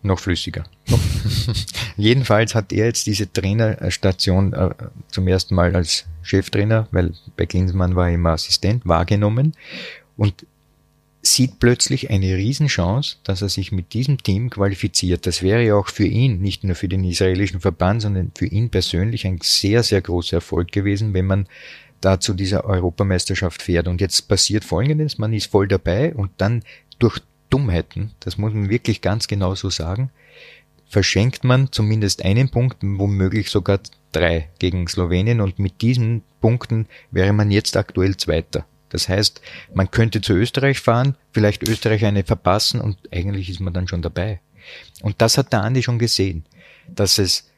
[0.02, 0.64] Noch flüssiger.
[1.96, 4.70] Jedenfalls hat er jetzt diese Trainerstation äh,
[5.08, 9.54] zum ersten Mal als Cheftrainer, weil bei Klinsmann war er immer Assistent, wahrgenommen
[10.16, 10.46] und
[11.22, 15.26] sieht plötzlich eine Riesenchance, dass er sich mit diesem Team qualifiziert.
[15.26, 18.70] Das wäre ja auch für ihn, nicht nur für den israelischen Verband, sondern für ihn
[18.70, 21.46] persönlich ein sehr, sehr großer Erfolg gewesen, wenn man
[22.00, 23.88] da zu dieser Europameisterschaft fährt.
[23.88, 26.62] Und jetzt passiert Folgendes, man ist voll dabei und dann
[26.98, 30.11] durch Dummheiten, das muss man wirklich ganz genau so sagen,
[30.88, 33.80] verschenkt man zumindest einen Punkt, womöglich sogar
[34.12, 38.64] drei gegen Slowenien und mit diesen Punkten wäre man jetzt aktuell Zweiter.
[38.88, 39.42] Das heißt,
[39.74, 44.02] man könnte zu Österreich fahren, vielleicht Österreich eine verpassen und eigentlich ist man dann schon
[44.02, 44.40] dabei.
[45.02, 46.44] Und das hat der Andi schon gesehen,
[46.88, 47.50] dass es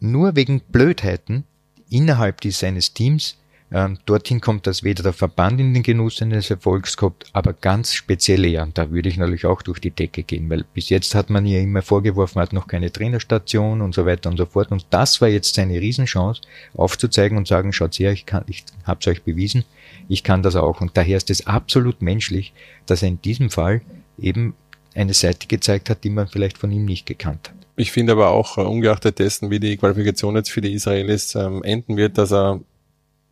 [0.00, 1.44] nur wegen Blödheiten
[1.88, 3.36] innerhalb seines Teams
[3.72, 7.94] ähm, dorthin kommt, dass weder der Verband in den Genuss eines Erfolgs kommt, aber ganz
[7.94, 8.64] speziell er.
[8.64, 11.46] Und da würde ich natürlich auch durch die Decke gehen, weil bis jetzt hat man
[11.46, 14.70] ja immer vorgeworfen, hat noch keine Trainerstation und so weiter und so fort.
[14.72, 16.42] Und das war jetzt seine Riesenchance,
[16.74, 19.64] aufzuzeigen und sagen, schaut her, ich kann, ich hab's euch bewiesen,
[20.08, 20.80] ich kann das auch.
[20.80, 22.52] Und daher ist es absolut menschlich,
[22.86, 23.80] dass er in diesem Fall
[24.18, 24.54] eben
[24.94, 27.56] eine Seite gezeigt hat, die man vielleicht von ihm nicht gekannt hat.
[27.76, 31.62] Ich finde aber auch, äh, ungeachtet dessen, wie die Qualifikation jetzt für die Israelis ähm,
[31.62, 32.60] enden wird, dass er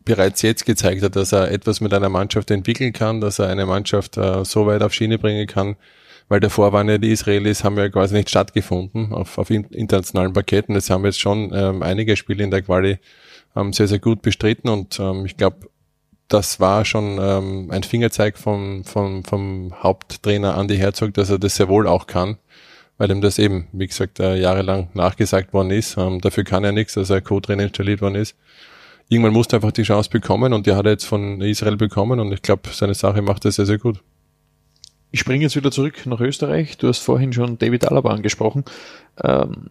[0.05, 3.65] bereits jetzt gezeigt hat, dass er etwas mit einer Mannschaft entwickeln kann, dass er eine
[3.65, 5.75] Mannschaft äh, so weit auf Schiene bringen kann,
[6.29, 10.33] weil davor waren ja die Israelis, haben ja quasi nicht stattgefunden auf, auf in- internationalen
[10.33, 10.75] Parketten.
[10.75, 12.99] Das haben jetzt schon ähm, einige Spiele in der Quali
[13.55, 15.67] ähm, sehr, sehr gut bestritten und ähm, ich glaube,
[16.29, 21.57] das war schon ähm, ein Fingerzeig vom, vom, vom Haupttrainer Andy Herzog, dass er das
[21.57, 22.37] sehr wohl auch kann,
[22.97, 25.97] weil ihm das eben, wie gesagt, äh, jahrelang nachgesagt worden ist.
[25.97, 28.37] Ähm, dafür kann er nichts, dass er Co-Trainer installiert worden ist.
[29.11, 32.21] Irgendwann musste er einfach die Chance bekommen und die hat er jetzt von Israel bekommen
[32.21, 34.01] und ich glaube, seine Sache macht er sehr, sehr gut.
[35.11, 36.77] Ich springe jetzt wieder zurück nach Österreich.
[36.77, 38.63] Du hast vorhin schon David Alaba angesprochen.
[39.21, 39.69] Ähm,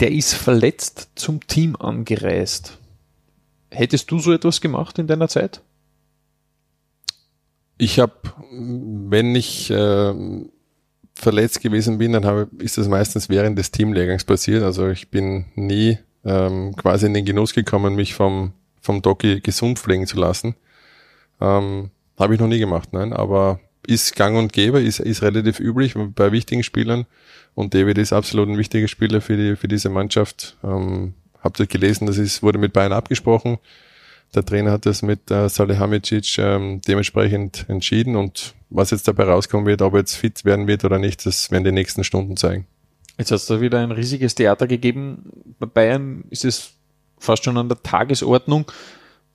[0.00, 2.78] der ist verletzt zum Team angereist.
[3.70, 5.60] Hättest du so etwas gemacht in deiner Zeit?
[7.76, 8.14] Ich habe,
[8.50, 10.14] wenn ich äh,
[11.14, 14.62] verletzt gewesen bin, dann habe, ist das meistens während des Teamlehrgangs passiert.
[14.62, 19.78] Also ich bin nie ähm, quasi in den Genuss gekommen, mich vom, vom Doki gesund
[19.78, 20.54] pflegen zu lassen.
[21.40, 25.58] Ähm, habe ich noch nie gemacht, nein, aber ist gang und gäbe, ist, ist relativ
[25.58, 27.06] üblich bei wichtigen Spielern
[27.54, 30.56] und David ist absolut ein wichtiger Spieler für, die, für diese Mannschaft.
[30.62, 33.58] Ähm, habt ihr gelesen, das ist, wurde mit Bayern abgesprochen.
[34.34, 39.66] Der Trainer hat das mit äh, Salihamidzic ähm, dementsprechend entschieden und was jetzt dabei rauskommen
[39.66, 42.66] wird, ob er jetzt fit werden wird oder nicht, das werden die nächsten Stunden zeigen.
[43.18, 45.30] Jetzt hat es da wieder ein riesiges Theater gegeben.
[45.58, 46.74] Bei Bayern ist es
[47.20, 48.70] fast schon an der Tagesordnung.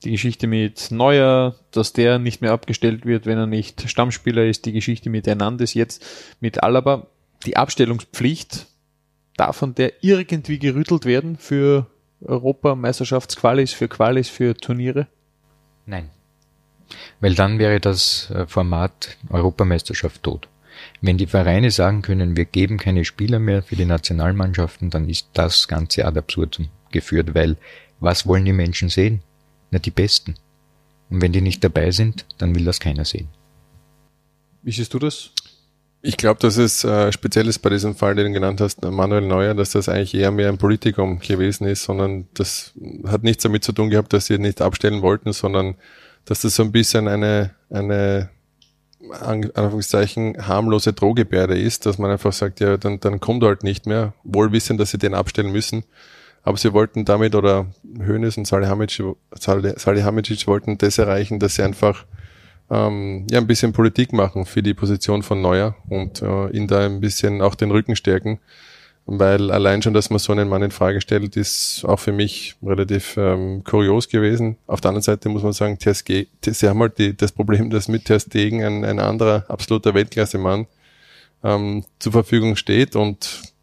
[0.04, 4.66] Die Geschichte mit Neuer, dass der nicht mehr abgestellt wird, wenn er nicht Stammspieler ist.
[4.66, 6.04] Die Geschichte mit Hernandez jetzt,
[6.40, 7.06] mit Alaba.
[7.46, 8.66] Die Abstellungspflicht,
[9.36, 11.86] darf von der irgendwie gerüttelt werden für
[12.22, 15.06] Europameisterschaftsqualis, für Qualis, für Turniere?
[15.84, 16.10] Nein.
[17.20, 20.48] Weil dann wäre das äh, Format Europameisterschaft tot.
[21.00, 25.28] Wenn die Vereine sagen können, wir geben keine Spieler mehr für die Nationalmannschaften, dann ist
[25.32, 27.56] das Ganze ad absurdum geführt, weil
[28.00, 29.22] was wollen die Menschen sehen?
[29.70, 30.34] Na, die Besten.
[31.10, 33.28] Und wenn die nicht dabei sind, dann will das keiner sehen.
[34.62, 35.30] Wie siehst du das?
[36.02, 39.22] Ich glaube, dass es äh, speziell ist bei diesem Fall, den du genannt hast, Manuel
[39.22, 42.72] Neuer, dass das eigentlich eher mehr ein Politikum gewesen ist, sondern das
[43.06, 45.74] hat nichts damit zu tun gehabt, dass sie nicht abstellen wollten, sondern
[46.24, 48.30] dass das so ein bisschen eine, eine
[49.20, 53.62] an Anführungszeichen harmlose Drohgebärde ist, dass man einfach sagt, ja, dann, dann kommt er halt
[53.62, 55.84] nicht mehr, wohl wissen, dass sie den abstellen müssen.
[56.46, 57.66] Aber sie wollten damit, oder
[57.98, 62.04] Hönes und Salihamidzic, Salihamidzic wollten das erreichen, dass sie einfach
[62.70, 66.86] ähm, ja ein bisschen Politik machen für die Position von Neuer und äh, ihn da
[66.86, 68.38] ein bisschen auch den Rücken stärken.
[69.06, 72.54] weil allein schon, dass man so einen Mann in Frage stellt, ist auch für mich
[72.62, 74.56] relativ ähm, kurios gewesen.
[74.68, 77.88] Auf der anderen Seite muss man sagen, TSG, sie haben halt die, das Problem, dass
[77.88, 80.66] mit Ter Stegen ein, ein anderer absoluter Weltklasse-Mann
[81.42, 83.55] ähm, zur Verfügung steht und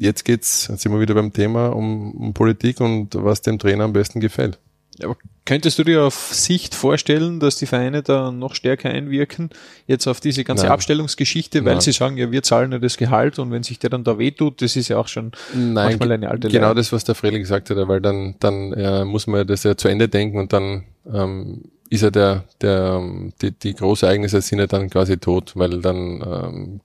[0.00, 3.84] jetzt geht's, jetzt sind wir wieder beim Thema um, um Politik und was dem Trainer
[3.84, 4.58] am besten gefällt.
[5.02, 9.50] Aber könntest du dir auf Sicht vorstellen, dass die Vereine da noch stärker einwirken,
[9.86, 10.72] jetzt auf diese ganze Nein.
[10.72, 11.80] Abstellungsgeschichte, weil Nein.
[11.80, 14.60] sie sagen, ja, wir zahlen ja das Gehalt und wenn sich der dann da wehtut,
[14.60, 16.74] das ist ja auch schon Nein, manchmal eine alte Genau Lehre.
[16.74, 19.88] das, was der Freli gesagt hat, weil dann, dann äh, muss man das ja zu
[19.88, 23.02] Ende denken und dann ähm, ist ja der, der,
[23.42, 26.80] die, die Großereignisse sind ja dann quasi tot, weil dann ähm,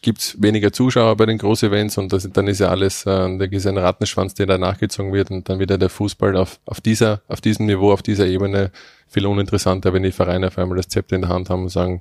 [0.00, 3.66] gibt's weniger Zuschauer bei den Großevents und das, dann ist ja alles, äh, da ist
[3.66, 7.42] ein Rattenschwanz, der da nachgezogen wird und dann wieder der Fußball auf, auf dieser, auf
[7.42, 8.70] diesem Niveau, auf dieser Ebene
[9.06, 12.00] viel uninteressanter, wenn die Vereine auf einmal das Zepter in der Hand haben und sagen,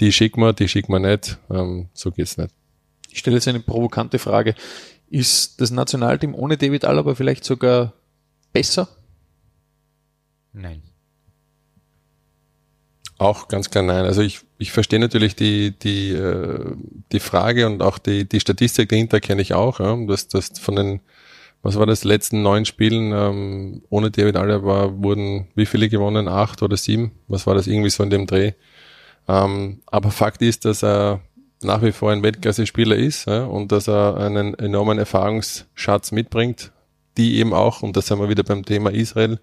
[0.00, 2.54] die schicken wir, die schicken wir nicht, ähm, so geht's nicht.
[3.10, 4.54] Ich stelle jetzt eine provokante Frage.
[5.10, 7.92] Ist das Nationalteam ohne David Alaba vielleicht sogar
[8.54, 8.88] besser?
[10.54, 10.82] Nein.
[13.18, 14.04] Auch ganz klar nein.
[14.04, 16.72] Also ich, ich verstehe natürlich die, die, äh,
[17.12, 20.76] die Frage und auch die, die Statistik dahinter kenne ich auch, ja, dass das von
[20.76, 21.00] den,
[21.62, 26.28] was war das, letzten neun Spielen ähm, ohne David Alaba wurden wie viele gewonnen?
[26.28, 27.12] Acht oder sieben?
[27.28, 28.52] Was war das irgendwie so in dem Dreh?
[29.28, 31.20] Ähm, aber Fakt ist, dass er
[31.62, 36.72] nach wie vor ein Weltklasse-Spieler ist ja, und dass er einen enormen Erfahrungsschatz mitbringt,
[37.16, 39.38] die eben auch, und das sind wir wieder beim Thema Israel,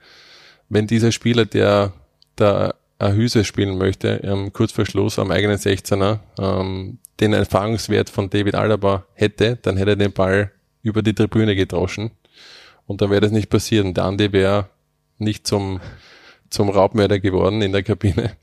[0.70, 1.94] wenn dieser Spieler, der
[2.36, 2.76] da
[3.10, 8.56] Hüse spielen möchte, ähm, kurz vor Schluss am eigenen 16er, ähm, den Erfahrungswert von David
[8.56, 10.52] Alaba hätte, dann hätte er den Ball
[10.84, 12.12] über die Tribüne gedroschen
[12.88, 13.86] und dann wäre das nicht passiert.
[13.86, 14.70] Und der Andi wäre
[15.18, 15.80] nicht zum,
[16.50, 18.36] zum Raubmörder geworden in der Kabine.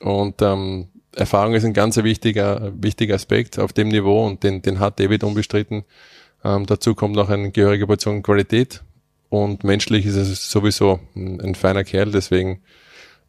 [0.00, 4.80] Und ähm, Erfahrung ist ein ganz wichtiger, wichtiger Aspekt auf dem Niveau und den, den
[4.80, 5.84] hat David unbestritten.
[6.44, 8.82] Ähm, dazu kommt noch eine gehörige Portion Qualität
[9.28, 12.60] und menschlich ist es sowieso ein, ein feiner Kerl, deswegen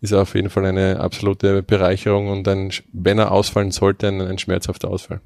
[0.01, 4.37] ist auf jeden Fall eine absolute Bereicherung und ein, wenn er ausfallen sollte, ein, ein
[4.37, 5.21] schmerzhafter Ausfall.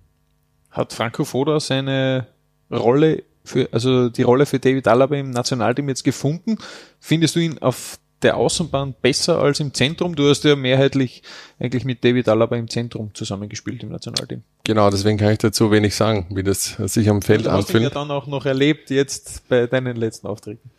[0.71, 2.27] Hat Franco Foda seine
[2.71, 6.57] Rolle für, also die Rolle für David Alaba im Nationalteam jetzt gefunden?
[6.99, 10.15] Findest du ihn auf der Außenbahn besser als im Zentrum?
[10.15, 11.23] Du hast ja mehrheitlich
[11.59, 14.43] eigentlich mit David Alaba im Zentrum zusammengespielt im Nationalteam.
[14.63, 17.83] Genau, deswegen kann ich dazu wenig sagen, wie das sich am Feld anfühlt.
[17.83, 20.69] Du hast ja dann auch noch erlebt jetzt bei deinen letzten Auftritten.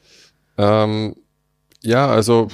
[0.58, 1.16] Ähm,
[1.82, 2.48] ja, also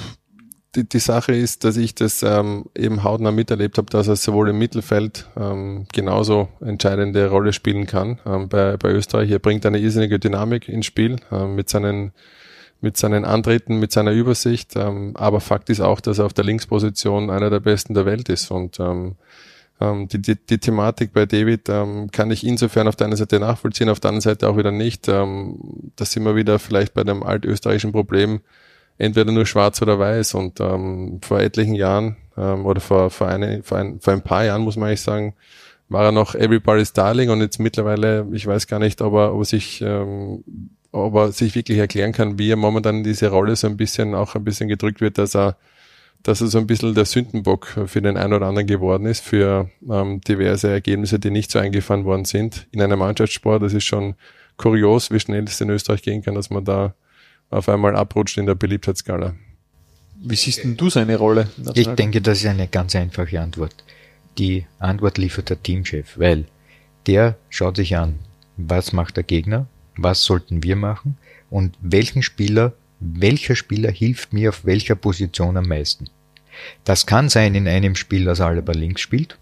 [0.77, 4.51] die, die Sache ist, dass ich das ähm, eben hautnah miterlebt habe, dass er sowohl
[4.51, 9.31] im Mittelfeld ähm, genauso entscheidende Rolle spielen kann ähm, bei, bei Österreich.
[9.31, 12.13] Er bringt eine irrsinnige Dynamik ins Spiel ähm, mit seinen
[12.83, 14.77] mit seinen Antritten, mit seiner Übersicht.
[14.77, 18.29] Ähm, aber Fakt ist auch, dass er auf der Linksposition einer der besten der Welt
[18.29, 18.51] ist.
[18.51, 19.17] Und ähm,
[19.81, 23.41] ähm, die, die, die Thematik bei David ähm, kann ich insofern auf der einen Seite
[23.41, 25.09] nachvollziehen, auf der anderen Seite auch wieder nicht.
[25.09, 28.41] Ähm, da sind wir wieder vielleicht bei dem altösterreichischen Problem,
[28.99, 30.35] entweder nur schwarz oder weiß.
[30.35, 34.45] Und ähm, vor etlichen Jahren ähm, oder vor, vor, eine, vor, ein, vor ein paar
[34.45, 35.35] Jahren, muss man eigentlich sagen,
[35.89, 39.43] war er noch Everybody's Darling und jetzt mittlerweile, ich weiß gar nicht, ob er, ob
[39.43, 40.43] er sich ähm,
[40.97, 44.15] ob er sich wirklich erklären kann, wie er momentan in diese Rolle so ein bisschen
[44.15, 45.57] auch ein bisschen gedrückt wird, dass er
[46.23, 49.71] dass er so ein bisschen der Sündenbock für den einen oder anderen geworden ist, für
[49.89, 52.67] ähm, diverse Ergebnisse, die nicht so eingefahren worden sind.
[52.73, 54.17] In einem Mannschaftssport, das ist schon
[54.57, 56.95] kurios, wie schnell es in Österreich gehen kann, dass man da
[57.51, 59.35] auf einmal abrutscht in der Beliebtheitsskala.
[60.19, 61.49] Wie siehst denn du seine Rolle?
[61.75, 63.75] Ich denke, das ist eine ganz einfache Antwort.
[64.39, 66.47] Die Antwort liefert der Teamchef, weil
[67.07, 68.19] der schaut sich an,
[68.57, 71.17] was macht der Gegner, was sollten wir machen
[71.51, 76.09] und welchen Spieler, welcher Spieler hilft mir auf welcher Position am meisten.
[76.85, 79.39] Das kann sein in einem Spiel, das Alaba links spielt,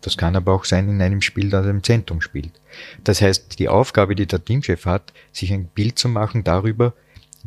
[0.00, 2.60] das kann aber auch sein in einem Spiel, das er im Zentrum spielt.
[3.02, 6.94] Das heißt, die Aufgabe, die der Teamchef hat, sich ein Bild zu machen darüber,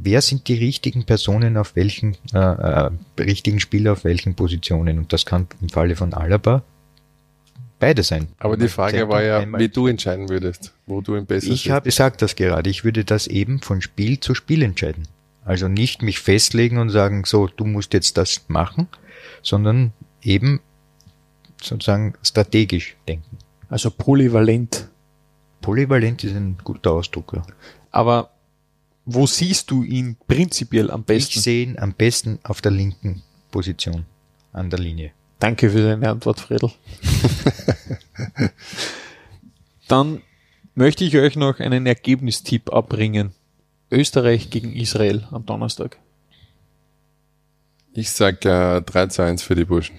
[0.04, 4.98] wer sind die richtigen Personen auf welchen, äh, äh, richtigen Spieler auf welchen Positionen.
[4.98, 6.64] Und das kann im Falle von Alaba
[7.80, 8.28] beide sein.
[8.38, 11.86] Aber die Frage war ja, wie du entscheiden würdest, wo du im besten Ich habe
[11.86, 15.08] gesagt das gerade, ich würde das eben von Spiel zu Spiel entscheiden.
[15.46, 18.88] Also nicht mich festlegen und sagen, so, du musst jetzt das machen,
[19.42, 20.60] sondern eben
[21.62, 23.38] sozusagen strategisch denken.
[23.70, 24.90] Also polyvalent.
[25.62, 27.34] Polyvalent ist ein guter Ausdruck.
[27.36, 27.44] Ja.
[27.92, 28.32] Aber
[29.14, 31.40] wo siehst du ihn prinzipiell am besten?
[31.40, 34.06] Ich sehe ihn am besten auf der linken Position
[34.54, 35.12] an der Linie.
[35.40, 36.72] Danke für deine Antwort, Fredel.
[39.88, 40.22] Dann
[40.76, 43.32] möchte ich euch noch einen Ergebnistipp abbringen.
[43.90, 45.98] Österreich gegen Israel am Donnerstag.
[47.94, 49.96] Ich sag äh, 3 zu 1 für die Burschen.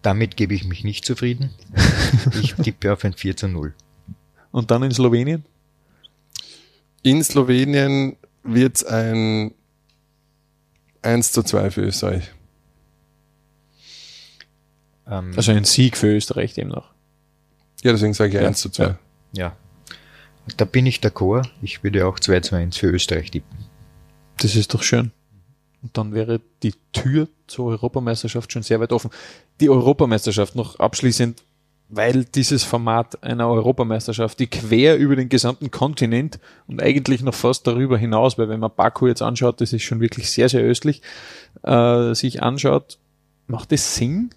[0.00, 1.50] Damit gebe ich mich nicht zufrieden.
[2.42, 3.74] Ich tippe auf ein 4 zu 0.
[4.50, 5.44] Und dann in Slowenien?
[7.06, 9.54] In Slowenien wird es ein
[11.02, 12.32] 1 zu 2 für Österreich.
[15.06, 16.90] Ähm, also ein Sieg für Österreich demnach.
[17.84, 18.82] Ja, deswegen sage ich ja, 1 zu 2.
[18.82, 18.98] Ja.
[19.34, 19.56] ja.
[20.56, 21.48] Da bin ich d'accord.
[21.62, 23.56] Ich würde auch 2 zu 1 für Österreich tippen.
[24.38, 25.12] Das ist doch schön.
[25.82, 29.12] Und dann wäre die Tür zur Europameisterschaft schon sehr weit offen.
[29.60, 31.40] Die Europameisterschaft noch abschließend,
[31.88, 37.66] weil dieses Format einer Europameisterschaft, die quer über den gesamten Kontinent und eigentlich noch fast
[37.66, 41.02] darüber hinaus, weil wenn man Baku jetzt anschaut, das ist schon wirklich sehr, sehr östlich,
[41.62, 42.98] äh, sich anschaut,
[43.46, 44.30] macht es Sinn?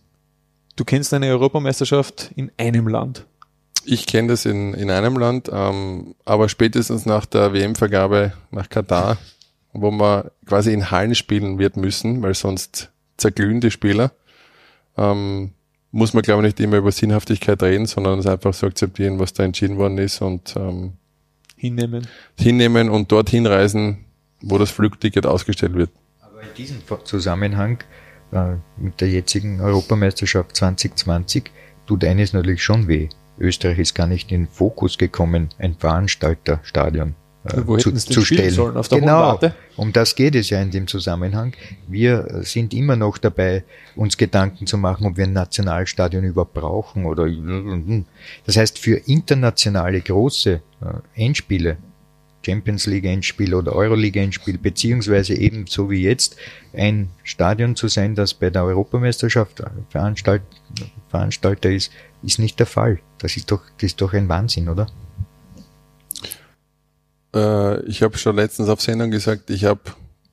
[0.76, 3.26] Du kennst eine Europameisterschaft in einem Land.
[3.86, 9.18] Ich kenne das in, in einem Land, ähm, aber spätestens nach der WM-Vergabe nach Katar
[9.74, 14.12] wo man quasi in Hallen spielen wird müssen, weil sonst zerglühen die Spieler.
[14.98, 15.52] Ähm,
[15.92, 19.34] muss man, glaube ich, nicht immer über Sinnhaftigkeit reden, sondern es einfach so akzeptieren, was
[19.34, 20.94] da entschieden worden ist und ähm,
[21.56, 22.08] hinnehmen.
[22.38, 24.06] hinnehmen und dorthin reisen,
[24.42, 25.90] wo das Flugticket ausgestellt wird.
[26.22, 27.80] Aber in diesem Zusammenhang
[28.32, 31.52] äh, mit der jetzigen Europameisterschaft 2020
[31.88, 33.10] tut eines natürlich schon weh.
[33.40, 37.16] Österreich ist gar nicht in den Fokus gekommen, ein Veranstalterstadion
[37.66, 38.52] Wo zu, zu stellen.
[38.52, 39.40] Sollen, auf der genau,
[39.76, 41.54] um das geht es ja in dem Zusammenhang.
[41.88, 43.64] Wir sind immer noch dabei,
[43.96, 47.28] uns Gedanken zu machen, ob wir ein Nationalstadion überhaupt brauchen oder.
[48.46, 51.78] Das heißt, für internationale große äh, Endspiele,
[52.46, 56.38] Champions League Endspiel oder Euroleague Endspiel, beziehungsweise eben so wie jetzt
[56.74, 60.42] ein Stadion zu sein, das bei der Europameisterschaft Veranstalt,
[61.10, 61.92] Veranstalter ist,
[62.24, 63.00] ist nicht der Fall.
[63.18, 64.88] Das ist doch, das ist doch ein Wahnsinn, oder?
[67.34, 69.82] Äh, ich habe schon letztens auf Sendung gesagt, ich habe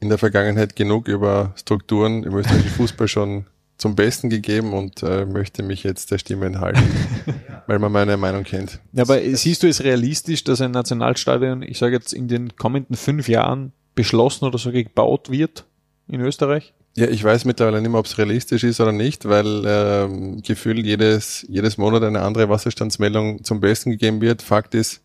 [0.01, 3.47] in der Vergangenheit genug über Strukturen im österreichischen Fußball schon
[3.79, 6.83] zum Besten gegeben und äh, möchte mich jetzt der Stimme enthalten,
[7.67, 8.81] weil man meine Meinung kennt.
[8.93, 12.97] Ja, aber siehst du es realistisch, dass ein Nationalstadion, ich sage jetzt in den kommenden
[12.97, 15.65] fünf Jahren beschlossen oder so gebaut wird
[16.09, 16.73] in Österreich?
[16.97, 20.87] Ja, ich weiß mittlerweile nicht mehr, ob es realistisch ist oder nicht, weil ähm, gefühlt
[20.87, 24.41] jedes, jedes Monat eine andere Wasserstandsmeldung zum Besten gegeben wird.
[24.41, 25.03] Fakt ist,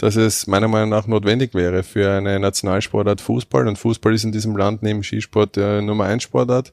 [0.00, 3.68] dass es meiner Meinung nach notwendig wäre für eine Nationalsportart Fußball.
[3.68, 6.72] Und Fußball ist in diesem Land neben Skisport der Nummer 1 Sportart.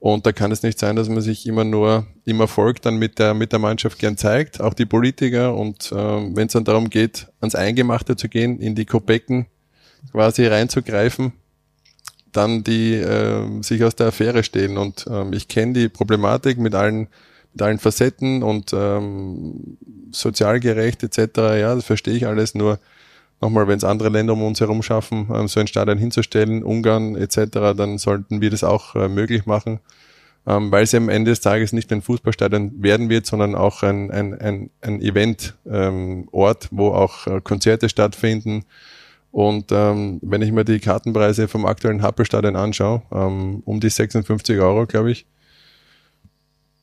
[0.00, 3.20] Und da kann es nicht sein, dass man sich immer nur im Erfolg dann mit
[3.20, 5.54] der, mit der Mannschaft gern zeigt, auch die Politiker.
[5.54, 9.46] Und äh, wenn es dann darum geht, ans Eingemachte zu gehen, in die Kopecken
[10.10, 11.32] quasi reinzugreifen,
[12.32, 14.76] dann die äh, sich aus der Affäre stehlen.
[14.76, 17.06] Und ähm, ich kenne die Problematik mit allen
[17.52, 19.76] mit allen Facetten und ähm,
[20.12, 21.36] sozial gerecht etc.
[21.36, 22.54] Ja, das verstehe ich alles.
[22.54, 22.78] Nur
[23.40, 27.16] nochmal, wenn es andere Länder um uns herum schaffen, ähm, so ein Stadion hinzustellen, Ungarn
[27.16, 29.80] etc., dann sollten wir das auch äh, möglich machen,
[30.46, 34.10] ähm, weil es am Ende des Tages nicht ein Fußballstadion werden wird, sondern auch ein,
[34.10, 38.64] ein, ein, ein Event-Ort, ähm, wo auch äh, Konzerte stattfinden.
[39.32, 44.58] Und ähm, wenn ich mir die Kartenpreise vom aktuellen Happelstadion anschaue, ähm, um die 56
[44.58, 45.26] Euro, glaube ich,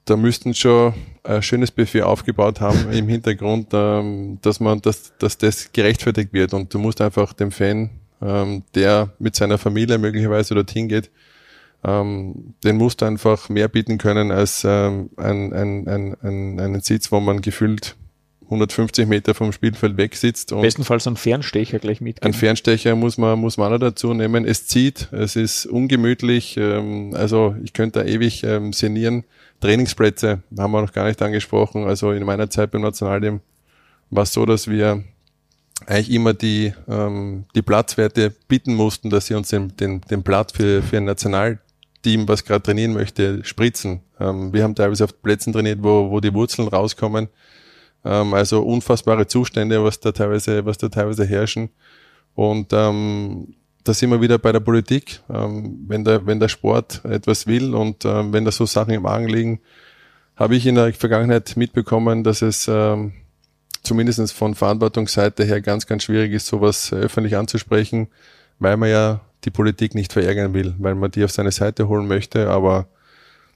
[0.10, 0.94] da müssten schon
[1.24, 6.54] ein schönes Buffet aufgebaut haben im Hintergrund, ähm, dass man, dass, dass das gerechtfertigt wird.
[6.54, 7.90] Und du musst einfach dem Fan,
[8.22, 11.12] ähm, der mit seiner Familie möglicherweise dorthin geht,
[11.84, 16.82] ähm, den musst du einfach mehr bieten können als ähm, ein, ein, ein, ein, einen
[16.82, 17.96] Sitz, wo man gefühlt
[18.46, 20.54] 150 Meter vom Spielfeld weg sitzt.
[20.54, 22.24] Und Bestenfalls ein Fernstecher gleich mit.
[22.24, 24.46] Ein Fernstecher muss man, muss man auch dazu nehmen.
[24.46, 29.26] Es zieht, es ist ungemütlich, ähm, also ich könnte da ewig ähm, sinnieren.
[29.60, 31.86] Trainingsplätze haben wir noch gar nicht angesprochen.
[31.86, 33.42] Also in meiner Zeit beim Nationalteam
[34.10, 35.04] war es so, dass wir
[35.86, 40.54] eigentlich immer die, ähm, die Platzwerte bitten mussten, dass sie uns den, den, den Platz
[40.54, 44.02] für, für ein Nationalteam, was gerade trainieren möchte, spritzen.
[44.20, 47.28] Ähm, wir haben teilweise auf Plätzen trainiert, wo, wo die Wurzeln rauskommen.
[48.04, 51.70] Ähm, also unfassbare Zustände, was da teilweise, was da teilweise herrschen.
[52.34, 53.56] Und ähm,
[53.88, 55.22] da sind wir wieder bei der Politik.
[55.30, 59.06] Ähm, wenn, der, wenn der Sport etwas will und ähm, wenn da so Sachen im
[59.06, 59.60] Argen liegen,
[60.36, 63.14] habe ich in der Vergangenheit mitbekommen, dass es ähm,
[63.84, 68.08] zumindest von Verantwortungsseite her ganz, ganz schwierig ist, sowas öffentlich anzusprechen,
[68.60, 72.08] weil man ja die Politik nicht verärgern will, weil man die auf seine Seite holen
[72.08, 72.50] möchte.
[72.50, 72.88] Aber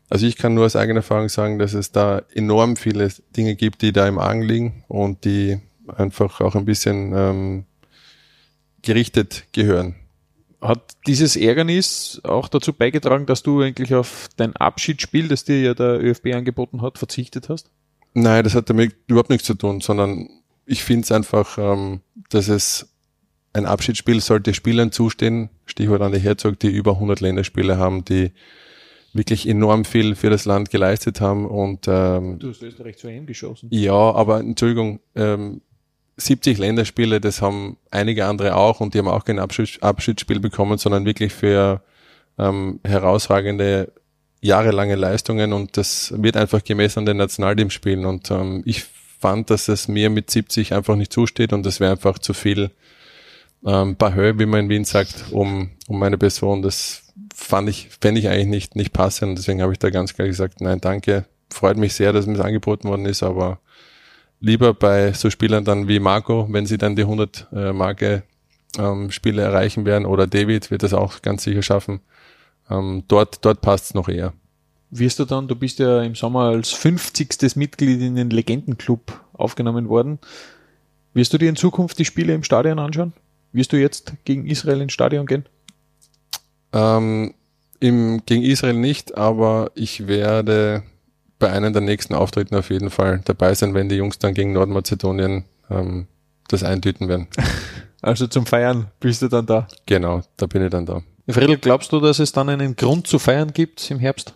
[0.09, 3.82] also ich kann nur aus eigener Erfahrung sagen, dass es da enorm viele Dinge gibt,
[3.82, 7.65] die da im Argen liegen und die einfach auch ein bisschen ähm,
[8.82, 9.95] gerichtet gehören.
[10.62, 15.74] Hat dieses Ärgernis auch dazu beigetragen, dass du eigentlich auf dein Abschiedsspiel, das dir ja
[15.74, 17.72] der ÖFB angeboten hat, verzichtet hast?
[18.14, 20.30] Nein, das hat damit überhaupt nichts zu tun, sondern
[20.66, 22.89] ich finde es einfach, ähm, dass es
[23.53, 28.32] ein Abschiedsspiel sollte Spielern zustehen, Stichwort an die Herzog, die über 100 Länderspiele haben, die
[29.14, 33.26] wirklich enorm viel für das Land geleistet haben und ähm, du hast Österreich zu EM
[33.26, 33.68] geschossen.
[33.72, 35.62] Ja, aber Entschuldigung, ähm,
[36.18, 40.78] 70 Länderspiele, das haben einige andere auch und die haben auch kein Abschied, Abschiedsspiel bekommen,
[40.78, 41.82] sondern wirklich für
[42.38, 43.91] ähm, herausragende
[44.41, 48.86] jahrelange Leistungen und das wird einfach gemessen an den Nationalteamspielen und ähm, ich
[49.20, 52.72] fand, dass es mir mit 70 einfach nicht zusteht und das wäre einfach zu viel
[53.66, 56.64] ähm, Bahö, wie man in Wien sagt, um, um meine Person.
[56.64, 60.28] Das fand ich, fände ich eigentlich nicht, nicht passend deswegen habe ich da ganz klar
[60.28, 61.26] gesagt, nein, danke.
[61.51, 63.59] Freut mich sehr, dass mir das angeboten worden ist, aber
[64.41, 68.23] lieber bei so Spielern dann wie Marco, wenn sie dann die 100 äh, Marke
[68.77, 72.01] ähm, Spiele erreichen werden oder David wird das auch ganz sicher schaffen,
[72.69, 74.33] ähm, dort, dort passt es noch eher.
[74.89, 77.55] Wirst du dann, du bist ja im Sommer als 50.
[77.55, 80.19] Mitglied in den Legendenclub aufgenommen worden.
[81.13, 83.13] Wirst du dir in Zukunft die Spiele im Stadion anschauen?
[83.53, 85.45] Wirst du jetzt gegen Israel ins Stadion gehen?
[86.73, 87.33] Ähm,
[87.79, 90.83] im, gegen Israel nicht, aber ich werde
[91.41, 94.53] bei einem der nächsten Auftritten auf jeden Fall dabei sein, wenn die Jungs dann gegen
[94.53, 96.07] Nordmazedonien ähm,
[96.47, 97.27] das eintüten werden.
[98.03, 99.67] Also zum Feiern bist du dann da?
[99.85, 101.03] Genau, da bin ich dann da.
[101.29, 104.33] Friedel, glaubst du, dass es dann einen Grund zu feiern gibt im Herbst?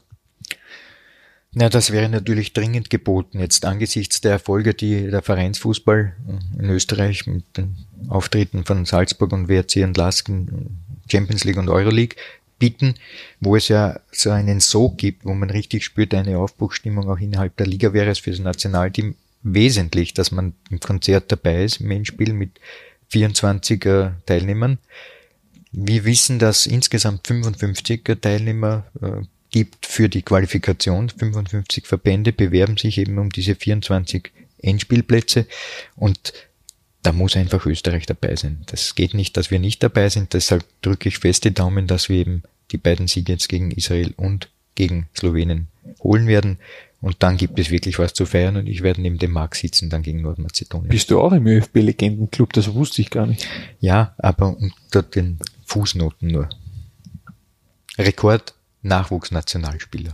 [1.52, 6.16] Na, das wäre natürlich dringend geboten, jetzt angesichts der Erfolge, die der Vereinsfußball
[6.60, 7.76] in Österreich mit den
[8.08, 12.16] Auftritten von Salzburg und WRC und Lasken, Champions League und Euroleague
[12.66, 12.96] bieten,
[13.40, 17.56] wo es ja so einen Sog gibt, wo man richtig spürt, eine Aufbruchstimmung auch innerhalb
[17.58, 19.14] der Liga wäre es für das Nationalteam
[19.44, 22.60] wesentlich, dass man im Konzert dabei ist, im Endspiel mit
[23.10, 24.80] 24 äh, Teilnehmern.
[25.72, 31.10] Wir wissen, dass insgesamt 55 Teilnehmer äh, gibt für die Qualifikation.
[31.10, 35.46] 55 Verbände bewerben sich eben um diese 24 Endspielplätze
[35.96, 36.34] und
[37.06, 38.64] da muss einfach Österreich dabei sein.
[38.66, 40.34] Das geht nicht, dass wir nicht dabei sind.
[40.34, 42.42] Deshalb drücke ich fest die Daumen, dass wir eben
[42.72, 45.68] die beiden Siege jetzt gegen Israel und gegen Slowenien
[46.04, 46.60] holen werden.
[47.02, 49.90] Und dann gibt es wirklich was zu feiern und ich werde neben dem Markt sitzen
[49.90, 50.90] dann gegen Nordmazedonien.
[50.90, 52.52] Bist du auch im ÖFB-Legendenclub?
[52.54, 53.48] Das wusste ich gar nicht.
[53.80, 56.50] Ja, aber unter den Fußnoten nur.
[57.98, 60.12] Rekord Nachwuchsnationalspieler.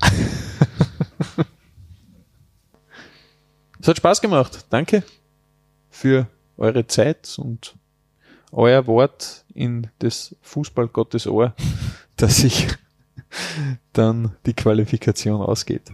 [3.79, 4.65] es hat Spaß gemacht.
[4.69, 5.03] Danke
[5.89, 6.27] für
[6.57, 7.75] eure Zeit und
[8.51, 11.55] euer Wort in des Fußballgottes Ohr,
[12.21, 12.67] dass sich
[13.93, 15.91] dann die Qualifikation ausgeht.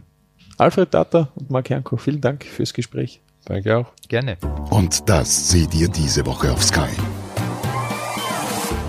[0.58, 3.22] Alfred Data und Marc Janko, vielen Dank fürs Gespräch.
[3.46, 3.94] Danke auch.
[4.10, 4.38] Gerne.
[4.70, 6.90] Und das seht ihr diese Woche auf Sky.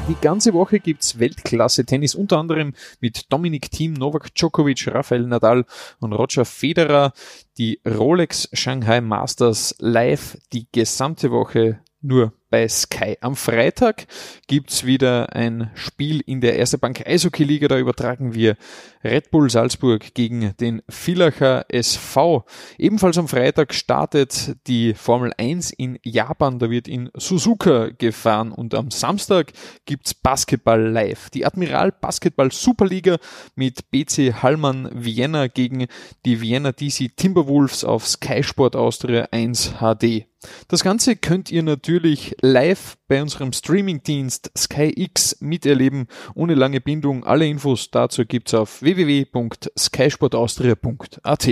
[0.09, 5.65] Die ganze Woche gibt's Weltklasse-Tennis, unter anderem mit Dominik Thiem, Novak Djokovic, Rafael Nadal
[6.01, 7.13] und Roger Federer.
[7.59, 13.17] Die Rolex Shanghai Masters live die gesamte Woche nur bei Sky.
[13.21, 14.07] Am Freitag
[14.47, 17.69] gibt's wieder ein Spiel in der Erste Bank Eishockey Liga.
[17.69, 18.57] Da übertragen wir
[19.05, 22.45] Red Bull Salzburg gegen den Villacher SV.
[22.79, 26.59] Ebenfalls am Freitag startet die Formel 1 in Japan.
[26.59, 28.53] Da wird in Suzuka gefahren.
[28.53, 29.53] Und am Samstag
[29.85, 31.31] gibt's Basketball live.
[31.31, 33.19] Die Admiral Basketball Superliga
[33.55, 35.87] mit BC Hallmann Vienna gegen
[36.25, 40.27] die Vienna DC Timberwolves auf Sky Sport Austria 1 HD.
[40.69, 47.25] Das Ganze könnt ihr natürlich live bei unserem Streamingdienst SkyX miterleben, ohne lange Bindung.
[47.25, 51.49] Alle Infos dazu gibt's auf www.skysportaustria.at.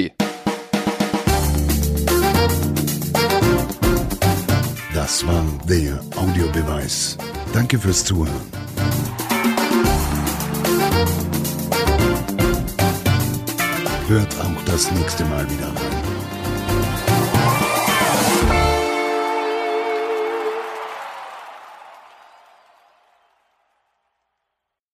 [4.95, 7.19] Das war der Audiobeweis.
[7.53, 8.41] Danke fürs Zuhören.
[14.09, 15.86] Hört auch das nächste Mal wieder rein.